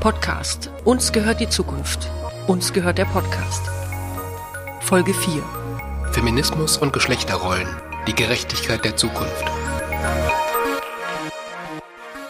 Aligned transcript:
Podcast. 0.00 0.70
Uns 0.86 1.12
gehört 1.12 1.40
die 1.40 1.48
Zukunft. 1.50 2.10
Uns 2.46 2.72
gehört 2.72 2.96
der 2.96 3.04
Podcast. 3.04 3.60
Folge 4.80 5.12
4. 5.12 5.42
Feminismus 6.12 6.78
und 6.78 6.94
Geschlechterrollen. 6.94 7.68
Die 8.06 8.14
Gerechtigkeit 8.14 8.82
der 8.82 8.96
Zukunft. 8.96 9.44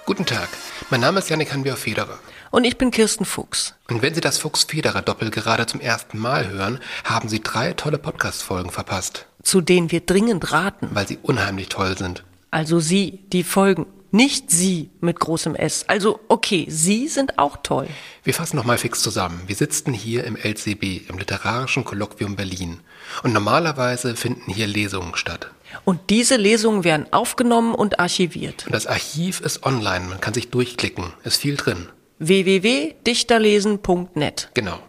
Guten 0.05 0.27
Tag, 0.27 0.48
mein 0.91 1.01
Name 1.01 1.21
ist 1.21 1.30
Janik 1.30 1.53
Hanbier-Federer. 1.53 2.19
Und 2.51 2.64
ich 2.64 2.77
bin 2.77 2.91
Kirsten 2.91 3.25
Fuchs. 3.25 3.77
Und 3.89 4.02
wenn 4.02 4.14
Sie 4.14 4.21
das 4.21 4.39
Fuchs-Federer-Doppel 4.39 5.30
gerade 5.30 5.66
zum 5.66 5.80
ersten 5.80 6.18
Mal 6.18 6.48
hören, 6.48 6.80
haben 7.05 7.29
Sie 7.29 7.41
drei 7.41 7.73
tolle 7.75 7.98
Podcast-Folgen 7.98 8.71
verpasst. 8.71 9.27
Zu 9.45 9.61
denen 9.61 9.93
wir 9.93 10.00
dringend 10.00 10.50
raten. 10.50 10.89
Weil 10.93 11.07
sie 11.07 11.21
unheimlich 11.23 11.68
toll 11.68 11.96
sind. 11.96 12.25
Also 12.50 12.80
Sie, 12.80 13.21
die 13.32 13.45
Folgen. 13.45 13.87
Nicht 14.13 14.50
Sie 14.50 14.91
mit 15.00 15.21
großem 15.21 15.55
S. 15.55 15.85
Also 15.87 16.18
okay, 16.29 16.67
Sie 16.68 17.07
sind 17.07 17.39
auch 17.39 17.59
toll. 17.63 17.87
Wir 18.25 18.35
fassen 18.35 18.57
nochmal 18.57 18.79
fix 18.79 19.03
zusammen. 19.03 19.43
Wir 19.46 19.55
sitzen 19.55 19.93
hier 19.93 20.25
im 20.25 20.35
LCB, 20.37 21.09
im 21.09 21.18
Literarischen 21.18 21.85
Kolloquium 21.85 22.35
Berlin. 22.35 22.81
Und 23.23 23.32
normalerweise 23.32 24.17
finden 24.17 24.53
hier 24.53 24.67
Lesungen 24.67 25.15
statt. 25.15 25.53
Und 25.85 26.11
diese 26.11 26.35
Lesungen 26.37 26.82
werden 26.82 27.07
aufgenommen 27.13 27.73
und 27.75 28.01
archiviert. 28.01 28.67
Und 28.67 28.75
das 28.75 28.89
Archiv 28.89 29.41
ist 29.41 29.65
online, 29.65 30.07
man 30.07 30.21
kann 30.21 30.35
sich 30.35 30.51
durchklicken, 30.51 31.13
ist 31.23 31.37
viel 31.37 31.54
drin. 31.57 31.89
www.dichterlesen.net. 32.19 34.51
Genau. 34.55 34.81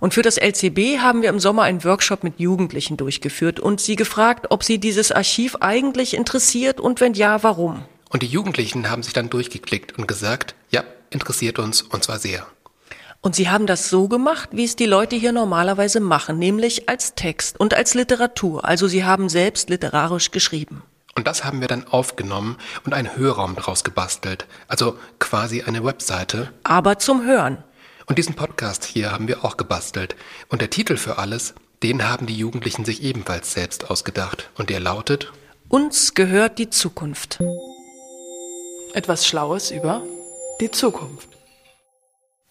Und 0.00 0.14
für 0.14 0.22
das 0.22 0.38
LCB 0.38 1.00
haben 1.00 1.20
wir 1.22 1.28
im 1.28 1.40
Sommer 1.40 1.64
einen 1.64 1.84
Workshop 1.84 2.24
mit 2.24 2.40
Jugendlichen 2.40 2.96
durchgeführt 2.96 3.60
und 3.60 3.80
sie 3.80 3.96
gefragt, 3.96 4.46
ob 4.50 4.64
sie 4.64 4.78
dieses 4.78 5.12
Archiv 5.12 5.56
eigentlich 5.60 6.14
interessiert 6.14 6.80
und 6.80 7.00
wenn 7.00 7.12
ja, 7.14 7.42
warum. 7.42 7.84
Und 8.16 8.22
die 8.22 8.28
Jugendlichen 8.28 8.88
haben 8.88 9.02
sich 9.02 9.12
dann 9.12 9.28
durchgeklickt 9.28 9.98
und 9.98 10.08
gesagt, 10.08 10.54
ja, 10.70 10.84
interessiert 11.10 11.58
uns 11.58 11.82
und 11.82 12.02
zwar 12.02 12.18
sehr. 12.18 12.46
Und 13.20 13.36
sie 13.36 13.50
haben 13.50 13.66
das 13.66 13.90
so 13.90 14.08
gemacht, 14.08 14.48
wie 14.52 14.64
es 14.64 14.74
die 14.74 14.86
Leute 14.86 15.16
hier 15.16 15.32
normalerweise 15.32 16.00
machen, 16.00 16.38
nämlich 16.38 16.88
als 16.88 17.14
Text 17.14 17.60
und 17.60 17.74
als 17.74 17.92
Literatur. 17.92 18.64
Also 18.64 18.88
sie 18.88 19.04
haben 19.04 19.28
selbst 19.28 19.68
literarisch 19.68 20.30
geschrieben. 20.30 20.82
Und 21.14 21.26
das 21.26 21.44
haben 21.44 21.60
wir 21.60 21.68
dann 21.68 21.86
aufgenommen 21.88 22.56
und 22.86 22.94
einen 22.94 23.14
Hörraum 23.18 23.54
daraus 23.54 23.84
gebastelt. 23.84 24.46
Also 24.66 24.96
quasi 25.18 25.64
eine 25.64 25.84
Webseite. 25.84 26.50
Aber 26.62 26.98
zum 26.98 27.22
Hören. 27.22 27.62
Und 28.06 28.16
diesen 28.16 28.34
Podcast 28.34 28.86
hier 28.86 29.12
haben 29.12 29.28
wir 29.28 29.44
auch 29.44 29.58
gebastelt. 29.58 30.16
Und 30.48 30.62
der 30.62 30.70
Titel 30.70 30.96
für 30.96 31.18
alles, 31.18 31.54
den 31.82 32.08
haben 32.08 32.24
die 32.24 32.38
Jugendlichen 32.38 32.86
sich 32.86 33.02
ebenfalls 33.02 33.52
selbst 33.52 33.90
ausgedacht. 33.90 34.48
Und 34.54 34.70
der 34.70 34.80
lautet 34.80 35.34
Uns 35.68 36.14
gehört 36.14 36.58
die 36.58 36.70
Zukunft. 36.70 37.40
Etwas 38.96 39.26
Schlaues 39.26 39.70
über 39.72 40.02
die 40.58 40.70
Zukunft. 40.70 41.28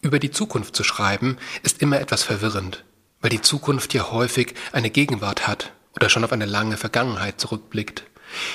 Über 0.02 0.20
die 0.20 0.30
Zukunft 0.30 0.76
zu 0.76 0.84
schreiben, 0.84 1.40
ist 1.64 1.82
immer 1.82 2.00
etwas 2.00 2.22
verwirrend, 2.22 2.84
weil 3.20 3.32
die 3.32 3.42
Zukunft 3.42 3.96
ja 3.96 4.12
häufig 4.12 4.54
eine 4.72 4.92
Gegenwart 4.92 5.48
hat 5.48 5.72
oder 5.96 6.08
schon 6.08 6.24
auf 6.24 6.32
eine 6.32 6.46
lange 6.46 6.78
Vergangenheit 6.78 7.42
zurückblickt. 7.42 8.04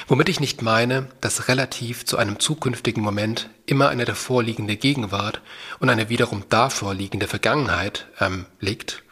Womit 0.07 0.29
ich 0.29 0.39
nicht 0.39 0.63
meine, 0.63 1.09
dass 1.21 1.49
relativ 1.49 2.07
zu 2.07 2.17
einem 2.17 2.39
zukünftigen 2.39 3.03
Moment 3.03 3.51
immer 3.67 3.89
eine 3.89 4.05
davorliegende 4.05 4.77
Gegenwart 4.77 5.43
und 5.81 5.91
eine 5.91 6.09
wiederum 6.09 6.45
davorliegende 6.49 7.27
Vergangenheit 7.27 8.07
ähm, 8.21 8.47
liegt, 8.61 9.03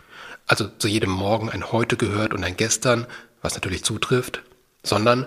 also 0.46 0.68
zu 0.68 0.86
jedem 0.86 1.10
Morgen 1.10 1.50
ein 1.50 1.72
Heute 1.72 1.96
gehört 1.96 2.32
und 2.32 2.44
ein 2.44 2.56
Gestern, 2.56 3.08
was 3.42 3.56
natürlich 3.56 3.82
zutrifft, 3.82 4.44
sondern 4.84 5.26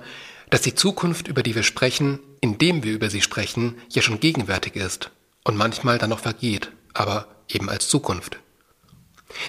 dass 0.50 0.62
die 0.62 0.74
Zukunft, 0.74 1.28
über 1.28 1.44
die 1.44 1.54
wir 1.54 1.64
sprechen, 1.64 2.22
indem 2.42 2.84
wir 2.84 2.94
über 2.94 3.10
sie 3.10 3.22
sprechen, 3.22 3.76
ja 3.90 4.02
schon 4.02 4.20
gegenwärtig 4.20 4.76
ist 4.76 5.12
und 5.44 5.56
manchmal 5.56 5.98
dann 5.98 6.10
noch 6.10 6.20
vergeht, 6.20 6.72
aber 6.94 7.28
eben 7.48 7.70
als 7.70 7.88
Zukunft. 7.88 8.40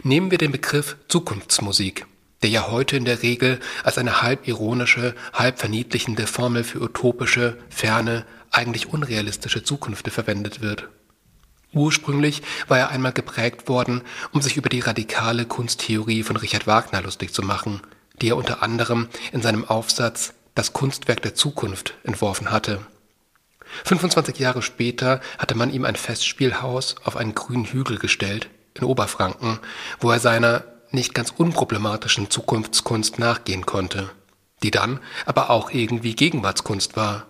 Nehmen 0.04 0.30
wir 0.30 0.38
den 0.38 0.52
Begriff 0.52 0.96
Zukunftsmusik, 1.08 2.06
der 2.42 2.50
ja 2.50 2.70
heute 2.70 2.96
in 2.96 3.04
der 3.04 3.22
Regel 3.22 3.58
als 3.82 3.98
eine 3.98 4.22
halb 4.22 4.46
ironische, 4.46 5.14
halb 5.32 5.58
verniedlichende 5.58 6.26
Formel 6.26 6.64
für 6.64 6.80
utopische, 6.80 7.58
ferne, 7.68 8.26
eigentlich 8.50 8.88
unrealistische 8.88 9.64
Zukünfte 9.64 10.10
verwendet 10.10 10.60
wird. 10.60 10.88
Ursprünglich 11.72 12.42
war 12.68 12.78
er 12.78 12.90
einmal 12.90 13.12
geprägt 13.12 13.66
worden, 13.68 14.02
um 14.32 14.42
sich 14.42 14.58
über 14.58 14.68
die 14.68 14.80
radikale 14.80 15.46
Kunsttheorie 15.46 16.22
von 16.22 16.36
Richard 16.36 16.66
Wagner 16.66 17.00
lustig 17.00 17.32
zu 17.32 17.42
machen, 17.42 17.80
die 18.20 18.28
er 18.28 18.36
unter 18.36 18.62
anderem 18.62 19.08
in 19.32 19.40
seinem 19.40 19.64
Aufsatz 19.64 20.34
Das 20.54 20.72
Kunstwerk 20.74 21.22
der 21.22 21.34
Zukunft 21.34 21.94
entworfen 22.04 22.50
hatte. 22.50 22.86
25 23.84 24.38
Jahre 24.38 24.60
später 24.60 25.20
hatte 25.38 25.54
man 25.54 25.72
ihm 25.72 25.84
ein 25.86 25.96
Festspielhaus 25.96 26.96
auf 27.04 27.16
einen 27.16 27.34
grünen 27.34 27.64
Hügel 27.64 27.98
gestellt, 27.98 28.50
in 28.74 28.84
Oberfranken, 28.84 29.60
wo 30.00 30.10
er 30.10 30.20
seiner 30.20 30.64
nicht 30.90 31.14
ganz 31.14 31.32
unproblematischen 31.34 32.30
Zukunftskunst 32.30 33.18
nachgehen 33.18 33.64
konnte, 33.64 34.10
die 34.62 34.70
dann 34.70 35.00
aber 35.24 35.48
auch 35.48 35.70
irgendwie 35.70 36.14
Gegenwartskunst 36.14 36.96
war. 36.96 37.26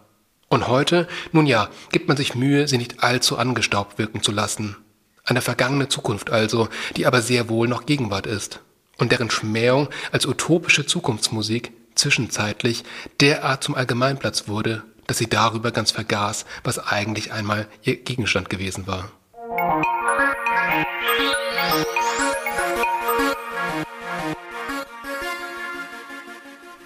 Und 0.49 0.67
heute, 0.67 1.07
nun 1.31 1.47
ja, 1.47 1.71
gibt 1.93 2.09
man 2.09 2.17
sich 2.17 2.35
Mühe, 2.35 2.67
sie 2.67 2.79
nicht 2.79 3.05
allzu 3.05 3.39
angestaubt 3.39 3.99
wirken 3.99 4.23
zu 4.23 4.33
lassen. 4.33 4.77
Eine 5.25 5.41
vergangene 5.41 5.89
Zukunft 5.89 6.31
also, 6.31 6.69
die 6.97 7.07
aber 7.07 7.23
sehr 7.23 7.49
wohl 7.49 7.69
noch 7.69 7.87
Gegenwart 7.87 8.27
ist 8.27 8.61
und 8.99 9.13
deren 9.13 9.31
Schmähung 9.31 9.89
als 10.11 10.27
utopische 10.27 10.85
Zukunftsmusik 10.85 11.73
zwischenzeitlich 11.95 12.85
derart 13.21 13.65
zum 13.65 13.75
Allgemeinplatz 13.75 14.49
wurde, 14.49 14.83
dass 15.07 15.19
sie 15.19 15.29
darüber 15.29 15.71
ganz 15.71 15.91
vergaß, 15.91 16.47
was 16.65 16.79
eigentlich 16.79 17.33
einmal 17.33 17.67
ihr 17.83 17.97
Gegenstand 17.97 18.51
gewesen 18.51 18.87
war. 18.87 19.11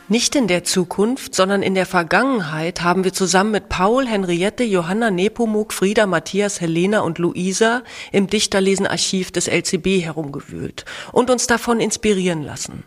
Nicht 0.08 0.36
in 0.36 0.46
der 0.46 0.62
Zukunft, 0.62 1.34
sondern 1.34 1.62
in 1.62 1.74
der 1.74 1.84
Vergangenheit 1.84 2.82
haben 2.82 3.02
wir 3.02 3.12
zusammen 3.12 3.50
mit 3.50 3.68
Paul, 3.68 4.06
Henriette, 4.06 4.62
Johanna 4.62 5.10
Nepomuk, 5.10 5.72
Frieda, 5.72 6.06
Matthias, 6.06 6.60
Helena 6.60 7.00
und 7.00 7.18
Luisa 7.18 7.82
im 8.12 8.28
Dichterlesen-Archiv 8.28 9.32
des 9.32 9.48
LCB 9.48 10.04
herumgewühlt 10.04 10.84
und 11.10 11.28
uns 11.28 11.48
davon 11.48 11.80
inspirieren 11.80 12.44
lassen. 12.44 12.84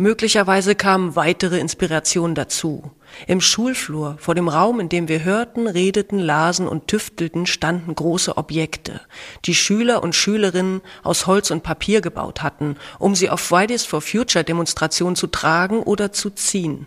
Möglicherweise 0.00 0.76
kamen 0.76 1.16
weitere 1.16 1.58
Inspirationen 1.58 2.36
dazu. 2.36 2.92
Im 3.26 3.40
Schulflur, 3.40 4.16
vor 4.20 4.36
dem 4.36 4.48
Raum, 4.48 4.78
in 4.78 4.88
dem 4.88 5.08
wir 5.08 5.24
hörten, 5.24 5.66
redeten, 5.66 6.20
lasen 6.20 6.68
und 6.68 6.86
tüftelten, 6.86 7.46
standen 7.46 7.96
große 7.96 8.36
Objekte, 8.36 9.00
die 9.44 9.56
Schüler 9.56 10.04
und 10.04 10.14
Schülerinnen 10.14 10.82
aus 11.02 11.26
Holz 11.26 11.50
und 11.50 11.64
Papier 11.64 12.00
gebaut 12.00 12.44
hatten, 12.44 12.76
um 13.00 13.16
sie 13.16 13.28
auf 13.28 13.40
Fridays 13.40 13.84
for 13.84 14.00
Future 14.00 14.44
Demonstrationen 14.44 15.16
zu 15.16 15.26
tragen 15.26 15.82
oder 15.82 16.12
zu 16.12 16.30
ziehen. 16.30 16.86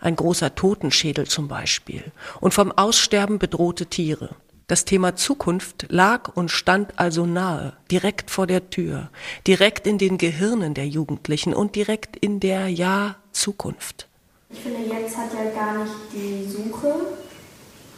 Ein 0.00 0.16
großer 0.16 0.56
Totenschädel 0.56 1.28
zum 1.28 1.46
Beispiel 1.46 2.02
und 2.40 2.52
vom 2.54 2.72
Aussterben 2.72 3.38
bedrohte 3.38 3.86
Tiere. 3.86 4.30
Das 4.68 4.84
Thema 4.84 5.16
Zukunft 5.16 5.86
lag 5.88 6.34
und 6.34 6.50
stand 6.50 6.98
also 6.98 7.26
nahe, 7.26 7.72
direkt 7.90 8.30
vor 8.30 8.46
der 8.46 8.70
Tür, 8.70 9.10
direkt 9.46 9.86
in 9.86 9.98
den 9.98 10.18
Gehirnen 10.18 10.74
der 10.74 10.86
Jugendlichen 10.86 11.52
und 11.52 11.74
direkt 11.74 12.16
in 12.16 12.38
der 12.38 12.68
Ja 12.68 13.16
Zukunft. 13.32 14.06
Ich 14.50 14.60
finde, 14.60 14.80
jetzt 14.80 15.16
hat 15.16 15.34
ja 15.34 15.50
gar 15.50 15.78
nicht 15.78 15.92
die 16.12 16.48
Suche 16.48 16.94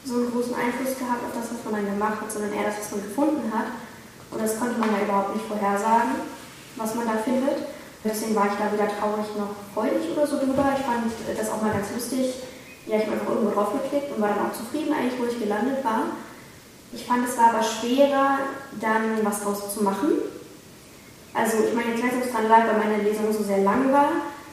so 0.05 0.15
einen 0.17 0.31
großen 0.31 0.55
Einfluss 0.55 0.99
gehabt 0.99 1.25
auf 1.25 1.35
das, 1.35 1.51
was 1.53 1.65
man 1.65 1.85
dann 1.85 1.95
gemacht 1.95 2.21
hat, 2.21 2.33
sondern 2.33 2.53
eher 2.53 2.65
das, 2.65 2.79
was 2.81 2.91
man 2.93 3.03
gefunden 3.03 3.53
hat. 3.53 3.67
Und 4.31 4.41
das 4.41 4.59
konnte 4.59 4.79
man 4.79 4.91
ja 4.93 5.05
überhaupt 5.05 5.35
nicht 5.35 5.47
vorhersagen, 5.47 6.17
was 6.77 6.95
man 6.95 7.07
da 7.07 7.17
findet. 7.19 7.69
Deswegen 8.05 8.35
war 8.35 8.47
ich 8.47 8.59
da 8.59 8.73
weder 8.73 8.89
traurig 8.89 9.27
noch 9.37 9.57
freudig 9.73 10.13
oder 10.13 10.27
so 10.27 10.39
drüber. 10.39 10.77
Ich 10.77 10.85
fand 10.85 11.09
das 11.37 11.51
auch 11.51 11.63
mal 11.63 11.73
ganz 11.73 11.93
lustig. 11.93 12.35
Ja, 12.87 12.97
ich 12.97 13.05
habe 13.05 13.13
einfach 13.13 13.31
irgendwo 13.33 13.55
drauf 13.55 13.73
geklickt 13.73 14.13
und 14.15 14.21
war 14.21 14.29
dann 14.29 14.51
auch 14.51 14.53
zufrieden 14.53 14.93
eigentlich, 14.93 15.19
wo 15.19 15.25
ich 15.25 15.39
gelandet 15.39 15.83
war. 15.85 16.13
Ich 16.95 17.05
fand 17.07 17.29
es 17.29 17.37
war 17.37 17.55
aber 17.55 17.63
schwerer, 17.63 18.39
dann 18.81 19.25
was 19.25 19.43
draus 19.43 19.75
zu 19.75 19.83
machen. 19.83 20.13
Also 21.35 21.57
ich 21.69 21.75
meine, 21.75 21.91
ob 21.95 22.25
es 22.25 22.33
dran 22.33 22.49
lag, 22.49 22.69
weil 22.69 22.79
meine 22.79 23.03
Lesung 23.03 23.33
so 23.33 23.43
sehr 23.43 23.59
lang 23.59 23.93
war, 23.93 24.13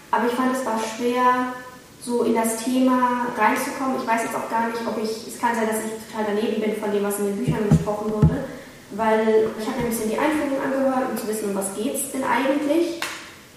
aber 0.10 0.26
ich 0.26 0.34
fand 0.34 0.56
es 0.56 0.66
war 0.66 0.80
schwer, 0.80 1.54
so 2.02 2.24
in 2.24 2.34
das 2.34 2.58
Thema 2.58 3.28
reinzukommen. 3.38 3.98
Ich 4.02 4.08
weiß 4.08 4.24
jetzt 4.24 4.36
auch 4.36 4.50
gar 4.50 4.68
nicht, 4.68 4.82
ob 4.88 4.98
ich, 4.98 5.28
es 5.28 5.40
kann 5.40 5.54
sein, 5.54 5.68
dass 5.68 5.86
ich 5.86 6.02
total 6.10 6.34
daneben 6.34 6.60
bin 6.60 6.76
von 6.82 6.92
dem, 6.92 7.04
was 7.04 7.20
in 7.20 7.28
den 7.28 7.38
Büchern 7.38 7.70
gesprochen 7.70 8.12
wurde, 8.12 8.46
weil 8.92 9.52
ich 9.60 9.68
habe 9.68 9.78
ein 9.78 9.90
bisschen 9.90 10.10
die 10.10 10.18
Einführung 10.18 10.58
angehört, 10.58 11.12
um 11.12 11.18
zu 11.18 11.28
wissen, 11.28 11.52
um 11.52 11.56
was 11.56 11.76
geht 11.76 11.94
es 11.94 12.12
denn 12.12 12.24
eigentlich. 12.24 13.00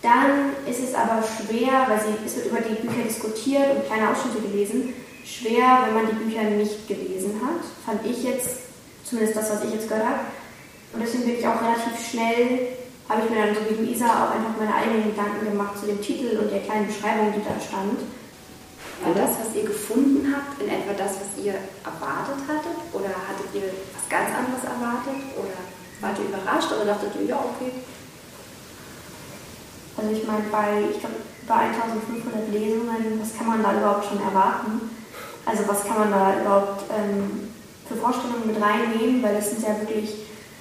Dann 0.03 0.53
ist 0.69 0.85
es 0.85 0.95
aber 0.95 1.25
schwer, 1.25 1.89
weil 1.89 1.99
sie, 2.05 2.13
es 2.27 2.37
wird 2.37 2.53
über 2.53 2.61
die 2.61 2.75
Bücher 2.75 3.09
diskutiert 3.09 3.75
und 3.75 3.87
kleine 3.87 4.11
Ausschnitte 4.11 4.47
gelesen, 4.47 4.93
schwer, 5.25 5.87
wenn 5.87 5.95
man 5.95 6.07
die 6.07 6.23
Bücher 6.23 6.43
nicht 6.43 6.87
gelesen 6.87 7.41
hat, 7.41 7.65
fand 7.87 8.05
ich 8.05 8.23
jetzt 8.23 8.64
Zumindest 9.15 9.39
das, 9.39 9.51
was 9.55 9.63
ich 9.63 9.79
jetzt 9.79 9.87
gehört 9.87 10.11
habe. 10.11 10.27
Und 10.91 11.07
deswegen 11.07 11.23
bin 11.23 11.39
ich 11.39 11.47
auch 11.47 11.63
relativ 11.63 11.95
schnell, 12.03 12.75
habe 13.07 13.23
ich 13.23 13.31
mir 13.31 13.47
dann 13.47 13.55
so 13.55 13.63
wie 13.71 13.79
Luisa 13.79 14.11
auch 14.11 14.35
einfach 14.35 14.59
meine 14.59 14.75
eigenen 14.75 15.15
Gedanken 15.15 15.55
gemacht 15.55 15.79
zu 15.79 15.87
dem 15.87 16.03
Titel 16.03 16.35
und 16.43 16.51
der 16.51 16.67
kleinen 16.67 16.91
Beschreibung, 16.91 17.31
die 17.31 17.47
da 17.47 17.55
stand. 17.63 18.03
War 19.07 19.15
das, 19.15 19.39
was 19.39 19.55
ihr 19.55 19.71
gefunden 19.71 20.35
habt, 20.35 20.59
in 20.59 20.67
etwa 20.67 20.99
das, 20.99 21.23
was 21.23 21.31
ihr 21.39 21.55
erwartet 21.87 22.43
hattet? 22.51 22.75
Oder 22.91 23.15
hattet 23.15 23.55
ihr 23.55 23.71
was 23.95 24.03
ganz 24.11 24.35
anderes 24.35 24.67
erwartet? 24.67 25.23
Oder 25.39 25.63
Wart 26.01 26.19
ihr 26.19 26.27
überrascht 26.27 26.73
oder 26.73 26.85
dachtet 26.87 27.15
ihr, 27.21 27.27
ja, 27.29 27.39
okay? 27.39 27.71
Also 29.97 30.11
ich 30.11 30.27
meine, 30.27 30.43
bei, 30.51 30.91
ich 30.91 30.99
glaube, 30.99 31.23
bei 31.47 31.71
1500 31.71 32.51
Lesungen, 32.51 33.21
was 33.21 33.39
kann 33.39 33.47
man 33.47 33.63
da 33.63 33.79
überhaupt 33.79 34.07
schon 34.07 34.21
erwarten? 34.21 34.91
Also 35.47 35.63
was 35.69 35.85
kann 35.85 35.99
man 35.99 36.11
da 36.11 36.41
überhaupt 36.41 36.83
ähm, 36.91 37.54
für 37.89 37.97
Vorstellungen 37.97 38.47
mit 38.47 38.57
reinnehmen? 38.61 39.23
Weil 39.23 39.35
das 39.35 39.51
sind 39.51 39.63
ja 39.63 39.79
wirklich 39.81 40.15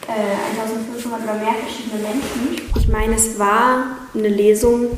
äh, 0.07 0.59
1500 0.59 1.23
oder 1.23 1.33
mehr 1.35 1.53
verschiedene 1.53 2.01
Menschen. 2.01 2.71
Ich 2.77 2.87
meine, 2.87 3.15
es 3.15 3.39
war 3.39 3.97
eine 4.13 4.27
Lesung, 4.27 4.97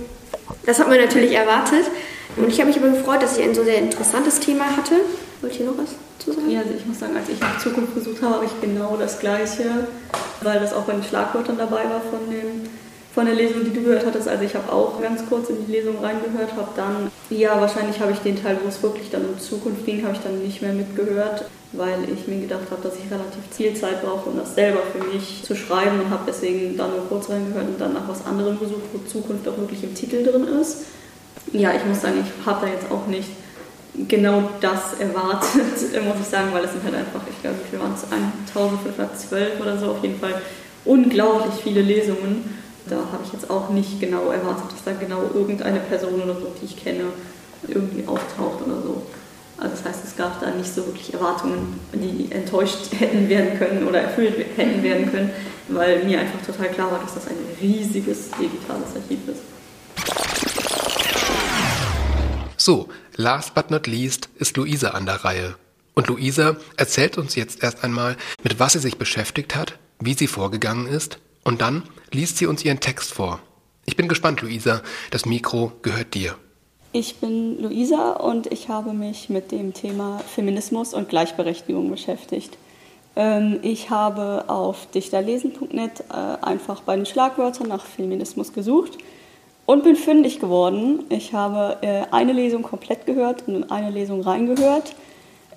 das 0.65 0.79
hat 0.79 0.87
man 0.87 0.97
natürlich 0.97 1.33
erwartet. 1.33 1.85
Und 2.37 2.49
ich 2.49 2.59
habe 2.59 2.67
mich 2.67 2.77
aber 2.77 2.89
gefreut, 2.89 3.21
dass 3.21 3.37
ich 3.37 3.43
ein 3.43 3.55
so 3.55 3.63
sehr 3.63 3.77
interessantes 3.77 4.39
Thema 4.39 4.65
hatte. 4.65 4.95
Wollt 5.41 5.59
ihr 5.59 5.65
noch 5.65 5.77
was 5.77 5.95
zu 6.19 6.33
sagen? 6.33 6.49
Ja, 6.49 6.59
also 6.61 6.73
ich 6.77 6.85
muss 6.85 6.99
sagen, 6.99 7.15
als 7.15 7.29
ich 7.29 7.39
nach 7.39 7.59
Zukunft 7.59 7.95
gesucht 7.95 8.21
habe, 8.21 8.35
habe 8.35 8.45
ich 8.45 8.61
genau 8.61 8.97
das 8.97 9.19
Gleiche, 9.19 9.87
weil 10.41 10.59
das 10.59 10.73
auch 10.73 10.83
bei 10.83 10.93
den 10.93 11.03
Schlagwörtern 11.03 11.57
dabei 11.57 11.83
war 11.89 12.01
von 12.01 12.29
dem 12.29 12.69
von 13.15 13.25
der 13.25 13.33
Lesung, 13.33 13.63
die 13.63 13.73
du 13.73 13.81
gehört 13.81 14.05
hattest. 14.05 14.27
Also 14.27 14.43
ich 14.43 14.53
habe 14.55 14.71
auch 14.71 15.01
ganz 15.01 15.25
kurz 15.27 15.49
in 15.49 15.65
die 15.65 15.71
Lesung 15.71 16.03
reingehört, 16.03 16.51
habe 16.51 16.67
dann, 16.75 17.09
ja, 17.29 17.59
wahrscheinlich 17.61 17.97
habe 18.01 18.11
ich 18.11 18.19
den 18.19 18.41
Teil, 18.41 18.57
wo 18.61 18.67
es 18.67 18.83
wirklich 18.83 19.09
dann 19.09 19.23
um 19.25 19.39
Zukunft 19.39 19.85
ging, 19.85 20.03
habe 20.03 20.13
ich 20.13 20.19
dann 20.19 20.43
nicht 20.43 20.61
mehr 20.61 20.73
mitgehört, 20.73 21.45
weil 21.71 21.99
ich 22.13 22.27
mir 22.27 22.41
gedacht 22.41 22.69
habe, 22.69 22.81
dass 22.83 22.95
ich 22.95 23.09
relativ 23.09 23.41
viel 23.51 23.73
Zeit 23.73 24.03
brauche, 24.03 24.29
um 24.29 24.37
das 24.37 24.53
selber 24.53 24.81
für 24.91 25.01
mich 25.05 25.43
zu 25.43 25.55
schreiben 25.55 26.01
und 26.01 26.09
habe 26.09 26.23
deswegen 26.27 26.75
dann 26.75 26.91
nur 26.91 27.07
kurz 27.07 27.29
reingehört 27.29 27.69
und 27.69 27.79
dann 27.79 27.93
nach 27.93 28.07
was 28.09 28.25
anderem 28.25 28.59
gesucht, 28.59 28.83
wo 28.91 28.99
Zukunft 29.07 29.47
auch 29.47 29.57
wirklich 29.57 29.81
im 29.85 29.95
Titel 29.95 30.21
drin 30.21 30.45
ist. 30.59 30.83
Ja, 31.53 31.71
ich 31.73 31.85
muss 31.85 32.01
sagen, 32.01 32.17
ich 32.19 32.45
habe 32.45 32.65
da 32.65 32.71
jetzt 32.73 32.91
auch 32.91 33.07
nicht 33.07 33.29
genau 34.09 34.49
das 34.59 34.99
erwartet, 34.99 35.53
muss 36.03 36.19
ich 36.19 36.27
sagen, 36.27 36.49
weil 36.51 36.65
es 36.65 36.73
sind 36.73 36.83
halt 36.83 36.95
einfach, 36.95 37.21
ich 37.29 37.41
glaube, 37.41 37.55
wie 37.71 37.79
waren 37.79 37.93
es? 37.93 38.03
1512 38.53 39.61
oder 39.61 39.77
so, 39.77 39.91
auf 39.91 40.03
jeden 40.03 40.19
Fall 40.19 40.41
unglaublich 40.83 41.63
viele 41.63 41.81
Lesungen 41.81 42.64
da 42.89 42.97
habe 42.97 43.23
ich 43.25 43.33
jetzt 43.33 43.49
auch 43.49 43.69
nicht 43.69 43.99
genau 43.99 44.29
erwartet, 44.29 44.71
dass 44.71 44.83
da 44.83 44.93
genau 44.93 45.23
irgendeine 45.33 45.79
Person 45.79 46.21
oder 46.21 46.35
so, 46.35 46.51
die 46.61 46.65
ich 46.65 46.77
kenne, 46.77 47.05
irgendwie 47.67 48.07
auftaucht 48.07 48.61
oder 48.65 48.81
so. 48.81 49.01
Also 49.57 49.75
das 49.75 49.85
heißt, 49.85 50.05
es 50.05 50.15
gab 50.15 50.39
da 50.41 50.51
nicht 50.51 50.71
so 50.73 50.85
wirklich 50.85 51.13
Erwartungen, 51.13 51.79
die 51.93 52.31
enttäuscht 52.31 52.91
hätten 52.99 53.29
werden 53.29 53.57
können 53.57 53.87
oder 53.87 54.01
erfüllt 54.01 54.35
hätten 54.57 54.83
werden 54.83 55.09
können, 55.09 55.31
weil 55.69 56.03
mir 56.03 56.19
einfach 56.19 56.41
total 56.45 56.69
klar 56.69 56.91
war, 56.91 56.99
dass 56.99 57.15
das 57.15 57.27
ein 57.27 57.37
riesiges 57.61 58.29
digitales 58.31 58.95
Archiv 58.95 59.19
ist. 59.27 59.41
So, 62.57 62.89
last 63.15 63.53
but 63.55 63.71
not 63.71 63.87
least 63.87 64.29
ist 64.35 64.57
Luisa 64.57 64.89
an 64.89 65.05
der 65.05 65.23
Reihe. 65.23 65.55
Und 65.93 66.07
Luisa 66.07 66.57
erzählt 66.75 67.17
uns 67.17 67.35
jetzt 67.35 67.63
erst 67.63 67.83
einmal, 67.83 68.17
mit 68.43 68.59
was 68.59 68.73
sie 68.73 68.79
sich 68.79 68.97
beschäftigt 68.97 69.55
hat, 69.55 69.77
wie 69.99 70.13
sie 70.13 70.27
vorgegangen 70.27 70.87
ist 70.87 71.19
und 71.43 71.61
dann 71.61 71.83
liest 72.15 72.37
sie 72.37 72.47
uns 72.47 72.63
ihren 72.63 72.79
Text 72.79 73.13
vor. 73.13 73.39
Ich 73.85 73.95
bin 73.95 74.07
gespannt, 74.07 74.41
Luisa. 74.41 74.81
Das 75.11 75.25
Mikro 75.25 75.71
gehört 75.81 76.13
dir. 76.13 76.35
Ich 76.91 77.17
bin 77.17 77.61
Luisa 77.61 78.13
und 78.13 78.47
ich 78.47 78.69
habe 78.69 78.93
mich 78.93 79.29
mit 79.29 79.51
dem 79.51 79.73
Thema 79.73 80.19
Feminismus 80.19 80.93
und 80.93 81.09
Gleichberechtigung 81.09 81.91
beschäftigt. 81.91 82.57
Ähm, 83.17 83.59
ich 83.61 83.89
habe 83.89 84.45
auf 84.47 84.87
dichterlesen.net 84.91 86.05
äh, 86.09 86.13
einfach 86.41 86.81
bei 86.81 86.95
den 86.95 87.05
Schlagwörtern 87.05 87.67
nach 87.67 87.85
Feminismus 87.85 88.53
gesucht 88.53 88.97
und 89.65 89.83
bin 89.83 89.97
fündig 89.97 90.39
geworden. 90.39 91.03
Ich 91.09 91.33
habe 91.33 91.77
äh, 91.81 92.03
eine 92.11 92.31
Lesung 92.33 92.63
komplett 92.63 93.05
gehört 93.05 93.47
und 93.47 93.55
in 93.55 93.71
eine 93.71 93.89
Lesung 93.89 94.21
reingehört. 94.21 94.95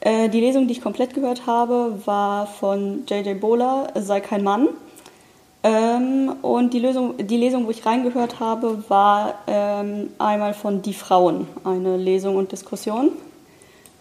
Äh, 0.01 0.29
die 0.29 0.41
Lesung, 0.41 0.67
die 0.67 0.73
ich 0.73 0.81
komplett 0.81 1.15
gehört 1.15 1.47
habe, 1.47 2.01
war 2.05 2.47
von 2.47 3.05
J.J. 3.07 3.41
Bohler, 3.41 3.93
Sei 3.95 4.21
kein 4.21 4.43
Mann. 4.43 4.69
Ähm, 5.69 6.37
und 6.41 6.73
die, 6.73 6.79
Lösung, 6.79 7.15
die 7.19 7.37
Lesung, 7.37 7.67
wo 7.67 7.71
ich 7.71 7.85
reingehört 7.85 8.41
habe, 8.41 8.83
war 8.89 9.35
ähm, 9.47 10.09
einmal 10.19 10.55
von 10.55 10.81
Die 10.81 10.95
Frauen, 10.95 11.47
eine 11.63 11.99
Lesung 11.99 12.37
und 12.37 12.53
Diskussion. 12.53 13.11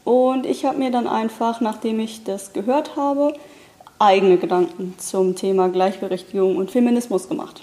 Und 0.06 0.46
ich 0.46 0.64
habe 0.64 0.78
mir 0.78 0.92
dann 0.92 1.08
einfach, 1.08 1.60
nachdem 1.60 2.00
ich 2.00 2.24
das 2.24 2.54
gehört 2.54 2.96
habe, 2.96 3.34
eigene 4.00 4.38
Gedanken 4.38 4.96
zum 4.98 5.36
Thema 5.36 5.68
Gleichberechtigung 5.68 6.56
und 6.56 6.72
Feminismus 6.72 7.28
gemacht. 7.28 7.62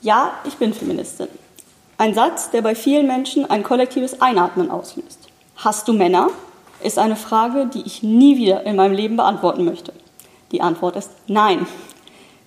Ja, 0.00 0.32
ich 0.46 0.56
bin 0.56 0.72
Feministin. 0.72 1.28
Ein 1.98 2.14
Satz, 2.14 2.50
der 2.50 2.62
bei 2.62 2.74
vielen 2.74 3.06
Menschen 3.06 3.44
ein 3.50 3.62
kollektives 3.62 4.22
Einatmen 4.22 4.70
auslöst. 4.70 5.28
Hast 5.56 5.86
du 5.86 5.92
Männer? 5.92 6.30
ist 6.82 6.98
eine 6.98 7.16
Frage, 7.16 7.66
die 7.66 7.82
ich 7.82 8.02
nie 8.02 8.38
wieder 8.38 8.64
in 8.64 8.76
meinem 8.76 8.94
Leben 8.94 9.16
beantworten 9.16 9.66
möchte. 9.66 9.92
Die 10.50 10.62
Antwort 10.62 10.96
ist 10.96 11.10
nein. 11.26 11.66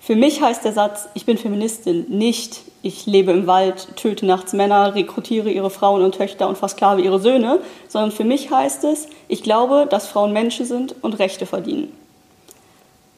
Für 0.04 0.16
mich 0.16 0.42
heißt 0.42 0.62
der 0.66 0.74
Satz, 0.74 1.08
ich 1.14 1.24
bin 1.24 1.38
Feministin, 1.38 2.04
nicht, 2.10 2.60
ich 2.82 3.06
lebe 3.06 3.32
im 3.32 3.46
Wald, 3.46 3.96
töte 3.96 4.26
nachts 4.26 4.52
Männer, 4.52 4.94
rekrutiere 4.94 5.50
ihre 5.50 5.70
Frauen 5.70 6.02
und 6.02 6.14
Töchter 6.14 6.46
und 6.46 6.58
versklave 6.58 7.00
ihre 7.00 7.18
Söhne, 7.18 7.60
sondern 7.88 8.12
für 8.12 8.24
mich 8.24 8.50
heißt 8.50 8.84
es, 8.84 9.06
ich 9.28 9.42
glaube, 9.42 9.86
dass 9.88 10.06
Frauen 10.06 10.34
Menschen 10.34 10.66
sind 10.66 10.94
und 11.00 11.18
Rechte 11.18 11.46
verdienen. 11.46 11.90